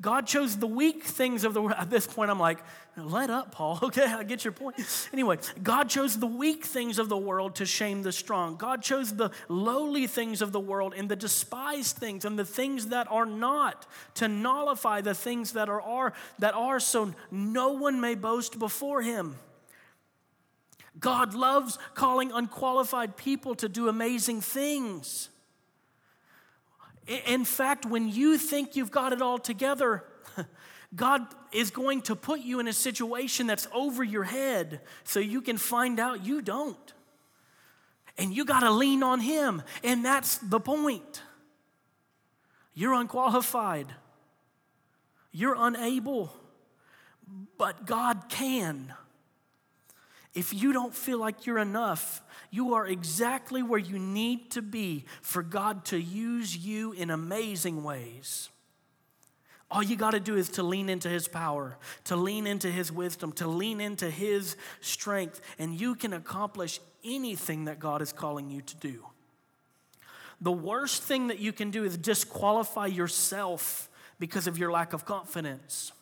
God 0.00 0.26
chose 0.26 0.56
the 0.56 0.66
weak 0.66 1.04
things 1.04 1.44
of 1.44 1.52
the 1.52 1.60
world. 1.60 1.76
At 1.78 1.90
this 1.90 2.06
point, 2.06 2.30
I'm 2.30 2.40
like, 2.40 2.58
let 2.96 3.30
up, 3.30 3.52
Paul. 3.52 3.78
Okay, 3.90 4.04
I 4.04 4.22
get 4.22 4.44
your 4.44 4.52
point. 4.52 4.76
Anyway, 5.12 5.38
God 5.62 5.88
chose 5.88 6.18
the 6.18 6.26
weak 6.26 6.64
things 6.64 6.98
of 6.98 7.08
the 7.08 7.16
world 7.16 7.56
to 7.56 7.66
shame 7.66 8.02
the 8.02 8.12
strong. 8.12 8.56
God 8.56 8.82
chose 8.82 9.14
the 9.14 9.30
lowly 9.48 10.06
things 10.06 10.42
of 10.42 10.52
the 10.52 10.60
world 10.60 10.94
and 10.96 11.08
the 11.08 11.16
despised 11.16 11.96
things 11.96 12.24
and 12.24 12.38
the 12.38 12.44
things 12.44 12.88
that 12.88 13.10
are 13.10 13.26
not 13.26 13.86
to 14.14 14.28
nullify 14.28 15.00
the 15.00 15.14
things 15.14 15.52
that 15.52 15.68
are, 15.68 15.80
are 15.80 16.12
that 16.38 16.54
are 16.54 16.78
so 16.78 17.12
no 17.30 17.72
one 17.72 18.00
may 18.00 18.14
boast 18.14 18.58
before 18.58 19.02
him. 19.02 19.36
God 20.98 21.34
loves 21.34 21.78
calling 21.94 22.30
unqualified 22.30 23.16
people 23.16 23.54
to 23.56 23.68
do 23.68 23.88
amazing 23.88 24.40
things. 24.40 25.30
In 27.10 27.44
fact, 27.44 27.84
when 27.86 28.08
you 28.08 28.38
think 28.38 28.76
you've 28.76 28.92
got 28.92 29.12
it 29.12 29.20
all 29.20 29.38
together, 29.38 30.04
God 30.94 31.26
is 31.50 31.72
going 31.72 32.02
to 32.02 32.14
put 32.14 32.38
you 32.38 32.60
in 32.60 32.68
a 32.68 32.72
situation 32.72 33.48
that's 33.48 33.66
over 33.74 34.04
your 34.04 34.22
head 34.22 34.80
so 35.02 35.18
you 35.18 35.42
can 35.42 35.56
find 35.56 35.98
out 35.98 36.24
you 36.24 36.40
don't. 36.40 36.94
And 38.16 38.32
you 38.32 38.44
got 38.44 38.60
to 38.60 38.70
lean 38.70 39.02
on 39.02 39.18
Him. 39.18 39.62
And 39.82 40.04
that's 40.04 40.38
the 40.38 40.60
point. 40.60 41.22
You're 42.74 42.94
unqualified, 42.94 43.88
you're 45.32 45.56
unable, 45.58 46.32
but 47.58 47.86
God 47.86 48.26
can. 48.28 48.94
If 50.34 50.54
you 50.54 50.72
don't 50.72 50.94
feel 50.94 51.18
like 51.18 51.46
you're 51.46 51.58
enough, 51.58 52.22
you 52.50 52.74
are 52.74 52.86
exactly 52.86 53.62
where 53.62 53.78
you 53.78 53.98
need 53.98 54.50
to 54.52 54.62
be 54.62 55.04
for 55.22 55.42
God 55.42 55.84
to 55.86 56.00
use 56.00 56.56
you 56.56 56.92
in 56.92 57.10
amazing 57.10 57.82
ways. 57.82 58.48
All 59.70 59.82
you 59.82 59.96
got 59.96 60.12
to 60.12 60.20
do 60.20 60.36
is 60.36 60.48
to 60.50 60.62
lean 60.62 60.88
into 60.88 61.08
His 61.08 61.28
power, 61.28 61.76
to 62.04 62.16
lean 62.16 62.46
into 62.46 62.70
His 62.70 62.90
wisdom, 62.90 63.32
to 63.32 63.46
lean 63.46 63.80
into 63.80 64.10
His 64.10 64.56
strength, 64.80 65.40
and 65.58 65.80
you 65.80 65.94
can 65.94 66.12
accomplish 66.12 66.80
anything 67.04 67.66
that 67.66 67.78
God 67.78 68.02
is 68.02 68.12
calling 68.12 68.50
you 68.50 68.62
to 68.62 68.76
do. 68.76 69.04
The 70.40 70.52
worst 70.52 71.02
thing 71.02 71.28
that 71.28 71.38
you 71.38 71.52
can 71.52 71.70
do 71.70 71.84
is 71.84 71.96
disqualify 71.96 72.86
yourself 72.86 73.88
because 74.18 74.46
of 74.46 74.58
your 74.58 74.72
lack 74.72 74.92
of 74.92 75.04
confidence. 75.04 75.92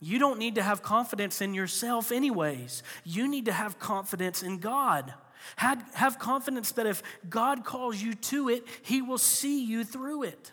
You 0.00 0.18
don't 0.18 0.38
need 0.38 0.54
to 0.54 0.62
have 0.62 0.82
confidence 0.82 1.42
in 1.42 1.52
yourself, 1.52 2.10
anyways. 2.10 2.82
You 3.04 3.28
need 3.28 3.44
to 3.44 3.52
have 3.52 3.78
confidence 3.78 4.42
in 4.42 4.58
God. 4.58 5.12
Have, 5.56 6.18
confidence 6.18 6.72
that 6.72 6.86
if 6.86 7.02
God 7.28 7.64
calls 7.64 8.00
you 8.00 8.14
to 8.14 8.48
it, 8.48 8.66
He 8.82 9.02
will 9.02 9.18
see 9.18 9.64
you 9.64 9.84
through 9.84 10.24
it. 10.24 10.52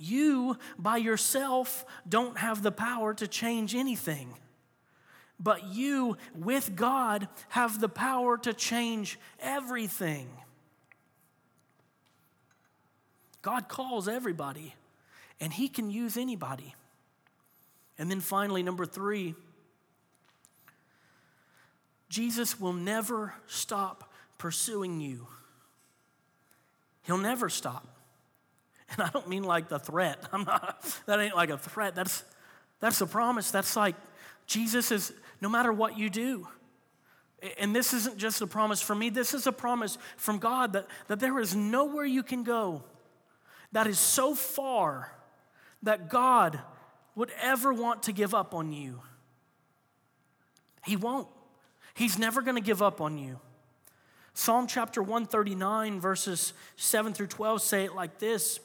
You, 0.00 0.58
by 0.76 0.96
yourself, 0.96 1.84
don't 2.08 2.38
have 2.38 2.62
the 2.62 2.72
power 2.72 3.14
to 3.14 3.28
change 3.28 3.74
anything. 3.74 4.34
But 5.38 5.66
you, 5.66 6.16
with 6.34 6.74
God, 6.74 7.28
have 7.50 7.80
the 7.80 7.88
power 7.88 8.36
to 8.38 8.52
change 8.52 9.18
everything. 9.38 10.28
God 13.42 13.68
calls 13.68 14.08
everybody, 14.08 14.74
and 15.40 15.52
He 15.52 15.68
can 15.68 15.90
use 15.90 16.16
anybody. 16.16 16.74
And 17.98 18.10
then 18.10 18.20
finally, 18.20 18.62
number 18.62 18.86
three, 18.86 19.34
Jesus 22.08 22.60
will 22.60 22.72
never 22.72 23.34
stop 23.46 24.12
pursuing 24.38 25.00
you. 25.00 25.26
He'll 27.02 27.18
never 27.18 27.48
stop. 27.48 27.86
And 28.90 29.02
I 29.02 29.10
don't 29.10 29.28
mean 29.28 29.44
like 29.44 29.68
the 29.68 29.78
threat. 29.78 30.18
I'm 30.32 30.44
not, 30.44 30.84
that 31.06 31.20
ain't 31.20 31.36
like 31.36 31.50
a 31.50 31.58
threat. 31.58 31.94
That's, 31.94 32.24
that's 32.80 33.00
a 33.00 33.06
promise. 33.06 33.50
That's 33.50 33.76
like 33.76 33.96
Jesus 34.46 34.90
is, 34.92 35.12
no 35.40 35.48
matter 35.48 35.72
what 35.72 35.98
you 35.98 36.10
do. 36.10 36.48
And 37.58 37.74
this 37.74 37.92
isn't 37.92 38.16
just 38.16 38.40
a 38.40 38.46
promise 38.46 38.80
for 38.80 38.94
me, 38.94 39.10
this 39.10 39.34
is 39.34 39.46
a 39.46 39.52
promise 39.52 39.98
from 40.16 40.38
God 40.38 40.72
that, 40.72 40.86
that 41.08 41.20
there 41.20 41.38
is 41.40 41.54
nowhere 41.54 42.06
you 42.06 42.22
can 42.22 42.42
go 42.42 42.84
that 43.74 43.88
is 43.88 43.98
so 43.98 44.34
far 44.34 45.12
that 45.82 46.08
God 46.08 46.60
would 47.14 47.30
ever 47.40 47.72
want 47.72 48.04
to 48.04 48.12
give 48.12 48.34
up 48.34 48.54
on 48.54 48.72
you. 48.72 49.00
He 50.84 50.96
won't. 50.96 51.28
He's 51.94 52.18
never 52.18 52.42
going 52.42 52.56
to 52.56 52.62
give 52.62 52.82
up 52.82 53.00
on 53.00 53.18
you. 53.18 53.38
Psalm 54.34 54.66
chapter 54.66 55.00
139, 55.00 56.00
verses 56.00 56.52
7 56.76 57.12
through 57.12 57.28
12 57.28 57.62
say 57.62 57.84
it 57.84 57.94
like 57.94 58.18
this. 58.18 58.58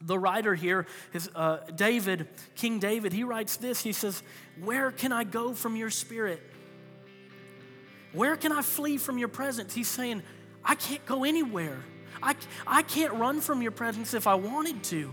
The 0.00 0.18
writer 0.18 0.54
here 0.54 0.86
is 1.12 1.30
uh, 1.34 1.58
David, 1.74 2.28
King 2.54 2.78
David. 2.78 3.12
He 3.12 3.24
writes 3.24 3.56
this 3.56 3.82
He 3.82 3.92
says, 3.92 4.22
Where 4.62 4.90
can 4.90 5.12
I 5.12 5.24
go 5.24 5.52
from 5.52 5.76
your 5.76 5.90
spirit? 5.90 6.40
Where 8.12 8.36
can 8.36 8.52
I 8.52 8.62
flee 8.62 8.96
from 8.96 9.18
your 9.18 9.28
presence? 9.28 9.74
He's 9.74 9.88
saying, 9.88 10.22
I 10.64 10.76
can't 10.76 11.04
go 11.04 11.24
anywhere. 11.24 11.80
I, 12.22 12.36
I 12.66 12.82
can't 12.82 13.12
run 13.14 13.40
from 13.40 13.60
your 13.60 13.72
presence 13.72 14.14
if 14.14 14.28
I 14.28 14.36
wanted 14.36 14.84
to. 14.84 15.12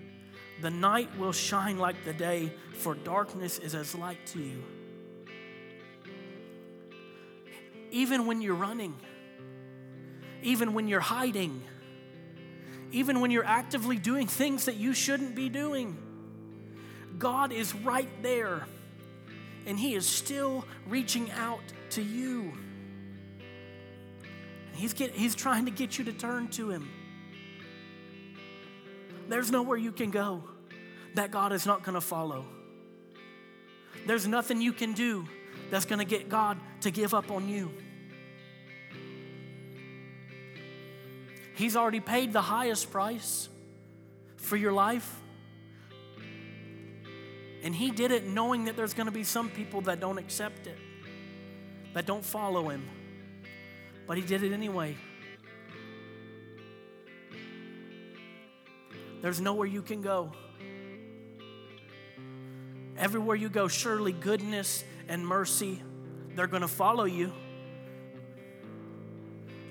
The 0.61 0.69
night 0.69 1.09
will 1.17 1.31
shine 1.31 1.79
like 1.79 2.05
the 2.05 2.13
day, 2.13 2.53
for 2.73 2.93
darkness 2.93 3.57
is 3.57 3.73
as 3.73 3.95
light 3.95 4.23
to 4.27 4.39
you. 4.39 4.63
Even 7.89 8.27
when 8.27 8.41
you're 8.41 8.55
running, 8.55 8.95
even 10.43 10.73
when 10.75 10.87
you're 10.87 10.99
hiding, 10.99 11.63
even 12.91 13.21
when 13.21 13.31
you're 13.31 13.45
actively 13.45 13.97
doing 13.97 14.27
things 14.27 14.65
that 14.65 14.75
you 14.75 14.93
shouldn't 14.93 15.33
be 15.33 15.49
doing, 15.49 15.97
God 17.17 17.51
is 17.51 17.73
right 17.73 18.09
there 18.21 18.67
and 19.65 19.79
He 19.79 19.95
is 19.95 20.05
still 20.05 20.65
reaching 20.87 21.31
out 21.31 21.61
to 21.91 22.03
you. 22.03 22.53
He's, 24.73 24.93
get, 24.93 25.11
he's 25.11 25.35
trying 25.35 25.65
to 25.65 25.71
get 25.71 25.97
you 25.97 26.05
to 26.05 26.13
turn 26.13 26.49
to 26.49 26.69
Him. 26.69 26.89
There's 29.27 29.51
nowhere 29.51 29.77
you 29.77 29.91
can 29.91 30.11
go 30.11 30.43
that 31.15 31.31
God 31.31 31.51
is 31.53 31.65
not 31.65 31.83
going 31.83 31.95
to 31.95 32.01
follow. 32.01 32.45
There's 34.07 34.27
nothing 34.27 34.61
you 34.61 34.73
can 34.73 34.93
do 34.93 35.27
that's 35.69 35.85
going 35.85 35.99
to 35.99 36.05
get 36.05 36.29
God 36.29 36.57
to 36.81 36.91
give 36.91 37.13
up 37.13 37.31
on 37.31 37.47
you. 37.47 37.71
He's 41.55 41.75
already 41.75 41.99
paid 41.99 42.33
the 42.33 42.41
highest 42.41 42.91
price 42.91 43.47
for 44.37 44.57
your 44.57 44.73
life. 44.73 45.19
And 47.63 47.75
He 47.75 47.91
did 47.91 48.11
it 48.11 48.25
knowing 48.25 48.65
that 48.65 48.75
there's 48.75 48.93
going 48.93 49.05
to 49.05 49.11
be 49.11 49.23
some 49.23 49.49
people 49.49 49.81
that 49.81 49.99
don't 49.99 50.17
accept 50.17 50.65
it, 50.65 50.77
that 51.93 52.05
don't 52.05 52.25
follow 52.25 52.69
Him. 52.69 52.87
But 54.07 54.17
He 54.17 54.23
did 54.23 54.43
it 54.43 54.53
anyway. 54.53 54.97
There's 59.21 59.39
nowhere 59.39 59.67
you 59.67 59.83
can 59.83 60.01
go. 60.01 60.31
Everywhere 63.01 63.35
you 63.35 63.49
go, 63.49 63.67
surely 63.67 64.11
goodness 64.11 64.83
and 65.09 65.25
mercy, 65.25 65.81
they're 66.35 66.45
going 66.45 66.61
to 66.61 66.67
follow 66.67 67.05
you. 67.05 67.33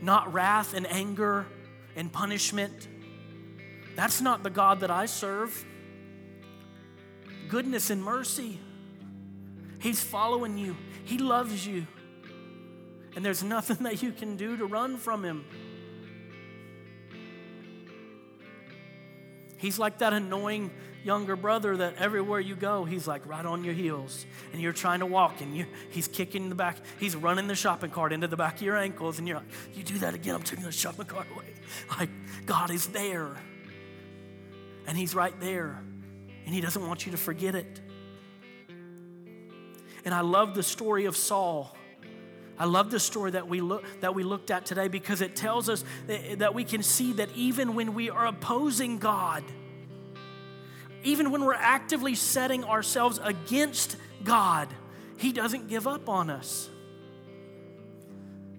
Not 0.02 0.32
wrath 0.32 0.74
and 0.74 0.84
anger 0.90 1.46
and 1.94 2.12
punishment. 2.12 2.88
That's 3.94 4.20
not 4.20 4.42
the 4.42 4.50
God 4.50 4.80
that 4.80 4.90
I 4.90 5.06
serve. 5.06 5.64
Goodness 7.48 7.90
and 7.90 8.02
mercy. 8.02 8.58
He's 9.78 10.02
following 10.02 10.58
you, 10.58 10.76
He 11.04 11.16
loves 11.16 11.64
you. 11.64 11.86
And 13.14 13.24
there's 13.24 13.44
nothing 13.44 13.76
that 13.84 14.02
you 14.02 14.10
can 14.10 14.36
do 14.36 14.56
to 14.56 14.66
run 14.66 14.96
from 14.96 15.24
Him. 15.24 15.44
He's 19.60 19.78
like 19.78 19.98
that 19.98 20.14
annoying 20.14 20.70
younger 21.04 21.36
brother 21.36 21.76
that 21.76 21.96
everywhere 21.98 22.40
you 22.40 22.56
go, 22.56 22.84
he's 22.84 23.06
like 23.06 23.26
right 23.26 23.44
on 23.44 23.62
your 23.62 23.74
heels. 23.74 24.24
And 24.52 24.60
you're 24.60 24.72
trying 24.72 25.00
to 25.00 25.06
walk 25.06 25.42
and 25.42 25.54
you, 25.54 25.66
he's 25.90 26.08
kicking 26.08 26.48
the 26.48 26.54
back, 26.54 26.78
he's 26.98 27.14
running 27.14 27.46
the 27.46 27.54
shopping 27.54 27.90
cart 27.90 28.12
into 28.12 28.26
the 28.26 28.36
back 28.36 28.56
of 28.56 28.62
your 28.62 28.78
ankles. 28.78 29.18
And 29.18 29.28
you're 29.28 29.36
like, 29.36 29.48
you 29.74 29.82
do 29.82 29.98
that 29.98 30.14
again, 30.14 30.34
I'm 30.34 30.42
taking 30.42 30.64
the 30.64 30.72
shopping 30.72 31.06
cart 31.06 31.26
away. 31.34 31.46
Like, 31.98 32.10
God 32.46 32.70
is 32.70 32.88
there. 32.88 33.36
And 34.86 34.98
he's 34.98 35.14
right 35.14 35.38
there. 35.40 35.80
And 36.46 36.54
he 36.54 36.60
doesn't 36.60 36.84
want 36.84 37.06
you 37.06 37.12
to 37.12 37.18
forget 37.18 37.54
it. 37.54 37.80
And 40.04 40.14
I 40.14 40.22
love 40.22 40.54
the 40.54 40.62
story 40.62 41.04
of 41.04 41.16
Saul. 41.16 41.76
I 42.60 42.66
love 42.66 42.90
the 42.90 43.00
story 43.00 43.30
that 43.30 43.48
we 43.48 43.62
look 43.62 43.82
that 44.00 44.14
we 44.14 44.22
looked 44.22 44.50
at 44.50 44.66
today 44.66 44.88
because 44.88 45.22
it 45.22 45.34
tells 45.34 45.70
us 45.70 45.82
that, 46.06 46.52
we 46.52 46.62
can 46.62 46.82
see 46.82 47.14
that 47.14 47.30
even 47.34 47.74
when 47.74 47.94
we 47.94 48.10
are 48.10 48.26
opposing 48.26 48.98
God, 48.98 49.42
even 51.02 51.30
when 51.30 51.46
we're 51.46 51.54
actively 51.54 52.14
setting 52.14 52.62
ourselves 52.64 53.18
against 53.24 53.96
God, 54.24 54.68
He 55.16 55.32
doesn't 55.32 55.68
give 55.68 55.86
up 55.86 56.10
on 56.10 56.28
us. 56.28 56.68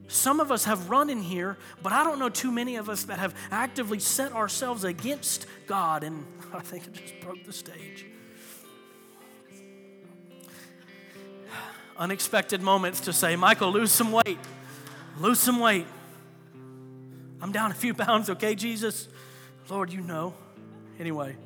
Some 0.08 0.40
of 0.40 0.52
us 0.52 0.66
have 0.66 0.90
run 0.90 1.12
in 1.12 1.22
here, 1.22 1.60
but 1.84 1.94
I 1.94 2.04
don't 2.04 2.18
know 2.18 2.30
too 2.30 2.52
many 2.52 2.78
of 2.78 2.90
us 2.90 3.04
that 3.04 3.20
have 3.20 3.36
actively 3.52 4.00
set 4.00 4.34
ourselves 4.34 4.84
against 4.84 5.46
God, 5.68 6.04
and 6.04 6.26
I 6.54 6.62
think 6.62 6.88
it 6.88 6.94
just 6.94 7.20
broke 7.20 7.46
the 7.46 7.54
stage. 7.54 8.08
Unexpected 12.02 12.62
moments 12.62 13.00
to 13.02 13.14
say, 13.14 13.38
Michael, 13.38 13.72
lose 13.72 13.92
some 13.92 14.12
weight. 14.12 14.40
Lose 15.20 15.40
some 15.40 15.60
weight. 15.60 15.88
I'm 17.40 17.52
down 17.52 17.72
a 17.72 17.76
few 17.76 17.94
pounds, 18.06 18.30
okay, 18.30 18.56
Jesus? 18.56 19.08
Lord, 19.70 19.94
you 19.94 20.02
know. 20.02 20.34
Anyway 21.00 21.38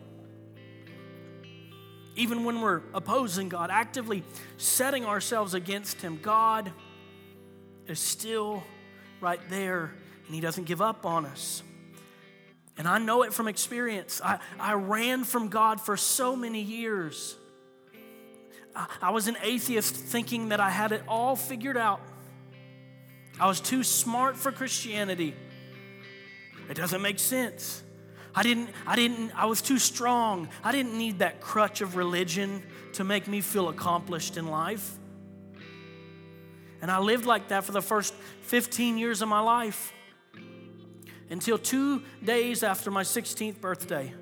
even 2.15 2.45
when 2.45 2.61
we're 2.61 2.81
opposing 2.93 3.49
God, 3.49 3.69
actively 3.69 4.23
setting 4.57 5.05
ourselves 5.05 5.53
against 5.53 6.01
Him, 6.01 6.19
God 6.21 6.71
is 7.87 7.99
still 7.99 8.63
right 9.21 9.39
there 9.49 9.93
and 10.25 10.35
He 10.35 10.41
doesn't 10.41 10.63
give 10.63 10.81
up 10.81 11.05
on 11.05 11.25
us. 11.25 11.61
And 12.77 12.87
I 12.87 12.97
know 12.97 13.23
it 13.23 13.33
from 13.33 13.47
experience. 13.47 14.21
I, 14.23 14.39
I 14.59 14.73
ran 14.73 15.23
from 15.23 15.47
God 15.47 15.79
for 15.79 15.95
so 15.95 16.35
many 16.35 16.61
years. 16.61 17.35
I, 18.75 19.09
was 19.11 19.27
an 19.27 19.37
atheist 19.41 19.95
thinking 19.95 20.49
that 20.49 20.59
I 20.59 20.69
had 20.69 20.91
it 20.91 21.01
all 21.07 21.35
figured 21.35 21.77
out. 21.77 22.01
I 23.39 23.47
was 23.47 23.59
too 23.59 23.83
smart 23.83 24.35
for 24.35 24.51
Christianity. 24.51 25.33
It 26.69 26.75
doesn't 26.75 27.01
make 27.01 27.19
sense. 27.19 27.83
I 28.33 28.43
didn't, 28.43 28.69
I 28.85 28.95
didn't, 28.95 29.31
I 29.33 29.45
was 29.45 29.61
too 29.61 29.79
strong. 29.79 30.49
I 30.63 30.71
didn't 30.71 30.97
need 30.97 31.19
that 31.19 31.39
crutch 31.39 31.81
of 31.81 31.95
religion 31.95 32.63
to 32.93 33.03
make 33.03 33.27
me 33.27 33.41
feel 33.41 33.69
accomplished 33.69 34.35
in 34.35 34.47
life. 34.47 34.97
And 36.81 36.91
I 36.91 36.99
lived 36.99 37.25
like 37.25 37.47
that 37.47 37.63
for 37.63 37.71
the 37.71 37.81
first 37.81 38.13
15 38.41 38.97
years 38.97 39.21
of 39.21 39.29
my 39.29 39.39
life 39.39 39.93
until 41.29 41.57
two 41.57 42.03
days 42.23 42.61
after 42.61 42.91
my 42.91 43.03
16th 43.03 43.59
birthday. 43.61 44.13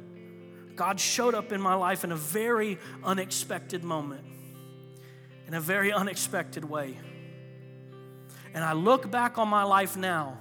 God 0.75 0.99
showed 0.99 1.35
up 1.35 1.51
in 1.51 1.61
my 1.61 1.75
life 1.75 2.03
in 2.03 2.11
a 2.11 2.15
very 2.15 2.79
unexpected 3.03 3.83
moment, 3.83 4.23
in 5.53 5.57
a 5.57 5.61
very 5.61 5.93
unexpected 5.93 6.65
way. 6.65 6.97
And 8.55 8.63
I 8.63 8.73
look 8.73 9.11
back 9.11 9.37
on 9.37 9.47
my 9.47 9.61
life 9.61 9.95
now 9.95 10.39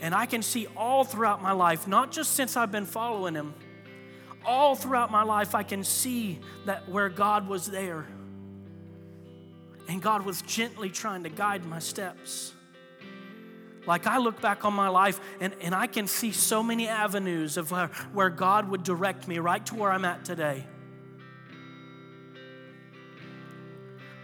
and 0.00 0.14
I 0.14 0.24
can 0.24 0.40
see 0.40 0.68
all 0.76 1.02
throughout 1.02 1.42
my 1.42 1.50
life, 1.50 1.88
not 1.88 2.12
just 2.12 2.34
since 2.34 2.56
I've 2.56 2.70
been 2.70 2.86
following 2.86 3.34
Him, 3.34 3.54
all 4.46 4.76
throughout 4.76 5.10
my 5.10 5.24
life, 5.24 5.56
I 5.56 5.64
can 5.64 5.82
see 5.82 6.38
that 6.64 6.88
where 6.88 7.08
God 7.08 7.48
was 7.48 7.66
there. 7.66 8.06
and 9.88 10.00
God 10.00 10.24
was 10.24 10.42
gently 10.42 10.90
trying 10.90 11.24
to 11.24 11.28
guide 11.28 11.66
my 11.66 11.80
steps. 11.80 12.52
Like 13.84 14.06
I 14.06 14.18
look 14.18 14.40
back 14.40 14.64
on 14.64 14.74
my 14.74 14.88
life 14.90 15.18
and, 15.40 15.52
and 15.60 15.74
I 15.74 15.88
can 15.88 16.06
see 16.06 16.30
so 16.30 16.62
many 16.62 16.86
avenues 16.86 17.56
of 17.56 17.72
where, 17.72 17.88
where 18.12 18.30
God 18.30 18.68
would 18.68 18.84
direct 18.84 19.26
me 19.26 19.40
right 19.40 19.66
to 19.66 19.74
where 19.74 19.90
I'm 19.90 20.04
at 20.04 20.24
today. 20.24 20.64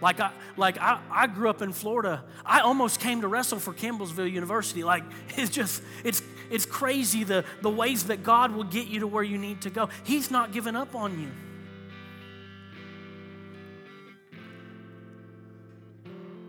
Like 0.01 0.19
I 0.19 0.31
like 0.57 0.77
I, 0.77 0.99
I 1.09 1.27
grew 1.27 1.49
up 1.49 1.61
in 1.61 1.71
Florida. 1.71 2.23
I 2.45 2.59
almost 2.59 2.99
came 2.99 3.21
to 3.21 3.27
wrestle 3.27 3.59
for 3.59 3.73
Campbellsville 3.73 4.31
University. 4.31 4.83
Like 4.83 5.03
it's 5.37 5.49
just 5.49 5.81
it's 6.03 6.21
it's 6.49 6.65
crazy 6.65 7.23
the, 7.23 7.43
the 7.61 7.69
ways 7.69 8.05
that 8.05 8.23
God 8.23 8.51
will 8.51 8.63
get 8.63 8.87
you 8.87 8.99
to 9.01 9.07
where 9.07 9.23
you 9.23 9.37
need 9.37 9.61
to 9.61 9.69
go. 9.69 9.89
He's 10.03 10.29
not 10.29 10.51
giving 10.51 10.75
up 10.75 10.95
on 10.95 11.19
you. 11.19 11.31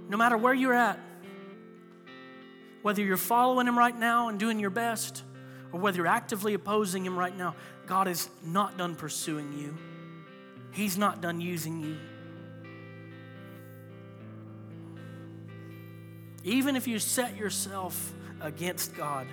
No 0.09 0.17
matter 0.17 0.37
where 0.37 0.55
you're 0.55 0.75
at, 0.75 1.01
whether 2.83 3.03
you're 3.03 3.17
following 3.17 3.67
Him 3.67 3.77
right 3.77 3.97
now 3.99 4.29
and 4.29 4.39
doing 4.39 4.61
your 4.61 4.71
best, 4.71 5.25
or 5.73 5.81
whether 5.81 5.97
you're 5.97 6.07
actively 6.07 6.55
opposing 6.55 7.05
Him 7.05 7.19
right 7.19 7.37
now, 7.37 7.57
God 7.87 8.07
is 8.07 8.29
not 8.45 8.79
done 8.79 8.95
pursuing 8.95 9.53
you. 9.59 9.77
He's 10.73 10.97
not 10.97 11.21
done 11.21 11.41
using 11.41 11.81
you. 11.81 11.97
Even 16.47 16.77
if 16.77 16.87
you 16.87 17.01
set 17.01 17.37
yourself 17.37 18.15
against 18.41 18.95
God, 18.97 19.27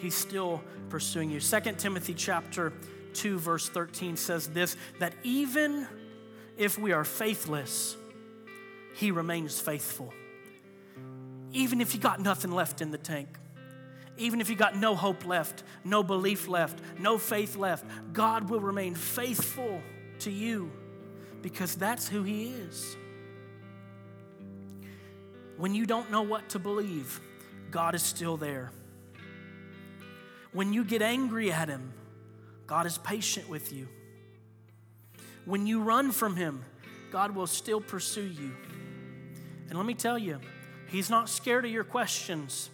He's 0.00 0.14
still 0.14 0.62
pursuing 0.90 1.30
you. 1.30 1.40
2 1.40 1.60
Timothy 1.78 2.14
chapter 2.14 2.74
2 3.14 3.38
verse 3.38 3.68
13 3.70 4.16
says 4.16 4.48
this 4.48 4.76
that 5.00 5.14
even 5.22 5.88
if 6.58 6.78
we 6.78 6.92
are 6.92 7.04
faithless, 7.04 7.96
he 8.94 9.10
remains 9.10 9.58
faithful. 9.58 10.12
Even 11.52 11.80
if 11.80 11.94
you 11.94 12.00
got 12.00 12.20
nothing 12.20 12.52
left 12.52 12.82
in 12.82 12.90
the 12.90 12.98
tank, 12.98 13.28
even 14.18 14.40
if 14.40 14.50
you 14.50 14.56
got 14.56 14.76
no 14.76 14.94
hope 14.94 15.24
left, 15.24 15.62
no 15.84 16.02
belief 16.02 16.48
left, 16.48 16.80
no 16.98 17.16
faith 17.16 17.56
left, 17.56 17.86
God 18.12 18.50
will 18.50 18.60
remain 18.60 18.94
faithful 18.94 19.80
to 20.20 20.30
you 20.30 20.70
because 21.40 21.76
that's 21.76 22.08
who 22.08 22.24
He 22.24 22.48
is. 22.48 22.96
When 25.58 25.74
you 25.74 25.86
don't 25.86 26.10
know 26.12 26.22
what 26.22 26.50
to 26.50 26.60
believe, 26.60 27.20
God 27.72 27.96
is 27.96 28.02
still 28.02 28.36
there. 28.36 28.70
When 30.52 30.72
you 30.72 30.84
get 30.84 31.02
angry 31.02 31.52
at 31.52 31.68
Him, 31.68 31.92
God 32.66 32.86
is 32.86 32.96
patient 32.96 33.48
with 33.48 33.72
you. 33.72 33.88
When 35.44 35.66
you 35.66 35.82
run 35.82 36.12
from 36.12 36.36
Him, 36.36 36.64
God 37.10 37.34
will 37.34 37.48
still 37.48 37.80
pursue 37.80 38.26
you. 38.26 38.52
And 39.68 39.76
let 39.76 39.84
me 39.84 39.94
tell 39.94 40.16
you, 40.16 40.40
He's 40.86 41.10
not 41.10 41.28
scared 41.28 41.64
of 41.64 41.72
your 41.72 41.84
questions, 41.84 42.70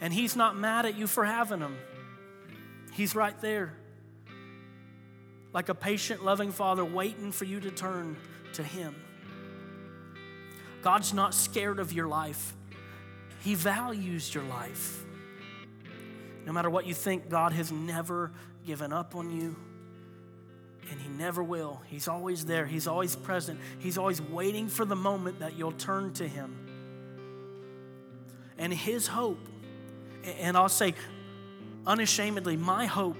and 0.00 0.12
He's 0.12 0.36
not 0.36 0.56
mad 0.56 0.86
at 0.86 0.96
you 0.96 1.08
for 1.08 1.24
having 1.24 1.58
them. 1.58 1.76
He's 2.92 3.16
right 3.16 3.38
there, 3.40 3.74
like 5.52 5.68
a 5.68 5.74
patient, 5.74 6.24
loving 6.24 6.52
Father, 6.52 6.84
waiting 6.84 7.32
for 7.32 7.46
you 7.46 7.58
to 7.60 7.70
turn 7.70 8.16
to 8.52 8.62
Him. 8.62 8.94
God's 10.82 11.12
not 11.12 11.34
scared 11.34 11.78
of 11.78 11.92
your 11.92 12.08
life, 12.08 12.54
He 13.42 13.54
values 13.54 14.34
your 14.34 14.44
life. 14.44 15.04
No 16.46 16.52
matter 16.52 16.70
what 16.70 16.86
you 16.86 16.94
think, 16.94 17.28
God 17.28 17.52
has 17.52 17.70
never 17.70 18.32
given 18.64 18.92
up 18.92 19.14
on 19.14 19.30
you, 19.30 19.54
and 20.90 21.00
He 21.00 21.08
never 21.08 21.42
will. 21.42 21.82
He's 21.86 22.08
always 22.08 22.46
there, 22.46 22.66
He's 22.66 22.86
always 22.86 23.16
present, 23.16 23.60
He's 23.78 23.98
always 23.98 24.22
waiting 24.22 24.68
for 24.68 24.84
the 24.84 24.96
moment 24.96 25.40
that 25.40 25.58
you'll 25.58 25.72
turn 25.72 26.12
to 26.14 26.26
Him. 26.26 26.56
And 28.56 28.72
His 28.72 29.06
hope, 29.06 29.46
and 30.40 30.56
I'll 30.56 30.68
say 30.68 30.94
unashamedly, 31.86 32.56
my 32.56 32.86
hope 32.86 33.16